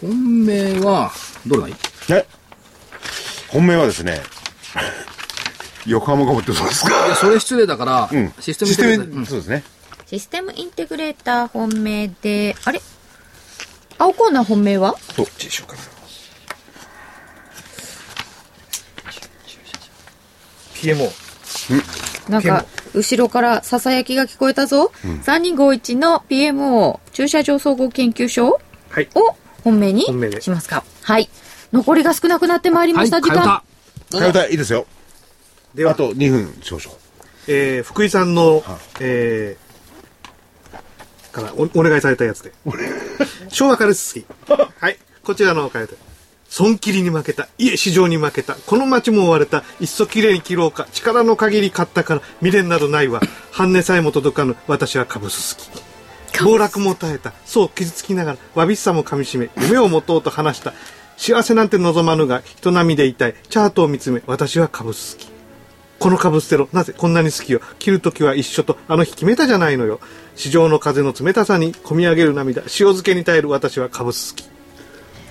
[0.02, 1.12] 本命は、
[1.46, 1.76] どれがいい？
[2.10, 2.26] え？
[3.50, 4.22] 本命はですね、
[5.86, 8.34] 横浜ゴムってそうですかいや、それ失礼だから、うん。
[8.40, 9.64] システムシステうんム、そうですね。
[10.06, 12.82] システムインテグレーター本命で、あれ？
[13.98, 14.96] 青コーナー本命は？
[15.16, 15.82] どっちでしょうかな。
[20.76, 21.12] PMO。
[22.30, 24.92] なんか、後ろからささやきが聞こえたぞ。
[25.04, 29.10] 3251の PMO 駐車場総合研究所をはい。
[29.64, 30.84] 本命に本命でしますか。
[31.04, 31.30] はい。
[31.72, 33.64] 残りが少なくなってまいりまはい、した、時間
[34.12, 34.20] た。。
[34.20, 34.86] かよたいいですよ。
[35.76, 36.98] ではあ、と2分少々。
[37.48, 38.64] えー福井さんの、
[39.00, 39.72] えー
[41.32, 42.52] からおお願いされたやつで。
[43.50, 44.68] 昭和カルスキー。
[44.80, 44.98] はい。
[45.24, 45.96] こちらのお金で。
[46.50, 47.48] 損切りに負けた。
[47.58, 48.56] いえ、市場に負けた。
[48.56, 49.64] この街も追われた。
[49.80, 50.88] いっそきれいに切ろうか。
[50.92, 53.22] 力の限り買ったから未練などないわ。
[53.52, 54.58] 半値さえも届かぬ。
[54.68, 55.62] 私は株す好
[56.38, 56.44] き。
[56.44, 57.34] 暴落も耐えた。
[57.46, 60.74] そう傷つきながら、わびしさも噛みしめ、夢を持とうと話した。
[61.16, 63.36] 幸せなんて望まぬが、人並みでいたい。
[63.50, 65.31] チャートを見つめ、私は株す好き。
[66.02, 66.68] この株捨てろ。
[66.74, 67.62] なぜこんなに好きよ。
[67.78, 70.00] 切るときは一緒と、あの日決めたじゃないのよ。
[70.36, 72.64] 市場の風の冷たさに込み上げる涙。
[72.64, 74.50] 塩漬けに耐える私は株好き。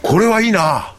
[0.00, 0.94] これはいいな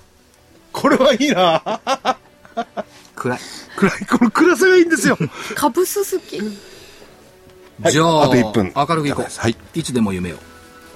[0.73, 1.63] これはいいな
[3.15, 3.39] 暗い。
[3.77, 5.17] 暗い、この暗さがいいんですよ。
[5.55, 6.37] 株す好き。
[6.37, 9.39] はいじゃあ、あと1分明るくいこう。
[9.39, 9.55] はい。
[9.73, 10.35] いつでも夢を。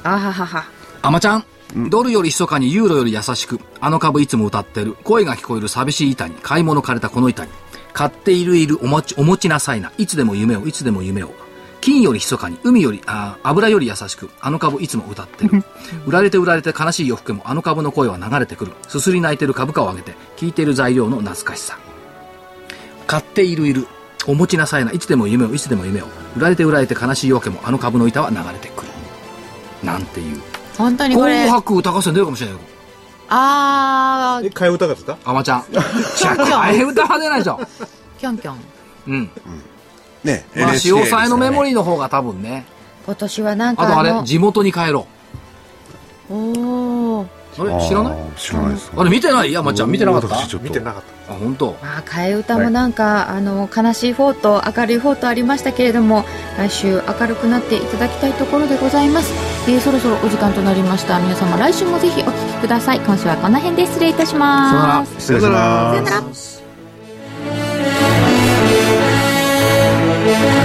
[0.04, 0.66] あははは。
[1.02, 1.46] あまちゃん、
[1.90, 7.52] ドルより密かにユーロより優しく、あの株いつも歌ってる、声が聞こえる寂しい板に、買い物枯れたこの板に、
[7.96, 11.34] 買っているいるお持ち、お持ちなさいな、いつでも夢を、いつでも夢を。
[11.80, 15.64] 金より密かに、海より、あ油より優しく、あの株いつも歌ってる。
[16.06, 18.74] 売られて売られて悲しい夜更けも、あの株の声は流れてくる。
[18.90, 21.80] すすり泣いてる株価を上げて、聞いている材料の懐かしさ。
[23.08, 23.88] 買っているいる。
[24.28, 24.92] お持ちなさいな。
[24.92, 26.08] いつでも夢を、いつでも夢を。
[26.36, 28.90] 売られて売られて悲しい夜明けも、あの株の板は流れてくる。
[29.86, 30.42] なんていう。
[30.78, 31.50] 本当にこれ紅。
[31.50, 32.62] 白歌合戦出るかもしれないよ。
[33.30, 35.66] あー、え、替え歌がですかあまちゃん。
[35.72, 36.36] じゃあ、
[36.68, 37.60] 替え歌は出ないでしょ。
[38.20, 38.58] キョンキョン。
[39.08, 39.30] うん。
[40.24, 41.74] ね、まあ、潮騒のメモリー。
[41.74, 42.66] ーの方が多分ね。
[43.06, 45.08] 今年はなんかあとあれ、の地元に帰ろ
[46.30, 47.26] おー。
[47.58, 48.16] あれ知らない？
[48.38, 49.54] 知らないです、あれ見てない？
[49.54, 50.28] 山ちゃん見てなかった？
[50.60, 51.34] 見てなかった。
[51.34, 51.78] あ本当。
[51.82, 56.26] まあ替え歌もなんか、あの悲しい方と明るい方とありましたけれども
[56.58, 59.34] 来週明るくなっていただきたいところでございます、
[59.70, 61.20] えー、そろそろお時間となりました。
[61.20, 63.00] 皆様来週もぜひお聞きください。
[63.00, 65.28] 今週はこの辺で失礼いたします。
[65.28, 65.92] さよなら。
[65.92, 66.12] さよな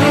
[0.05, 0.10] ら。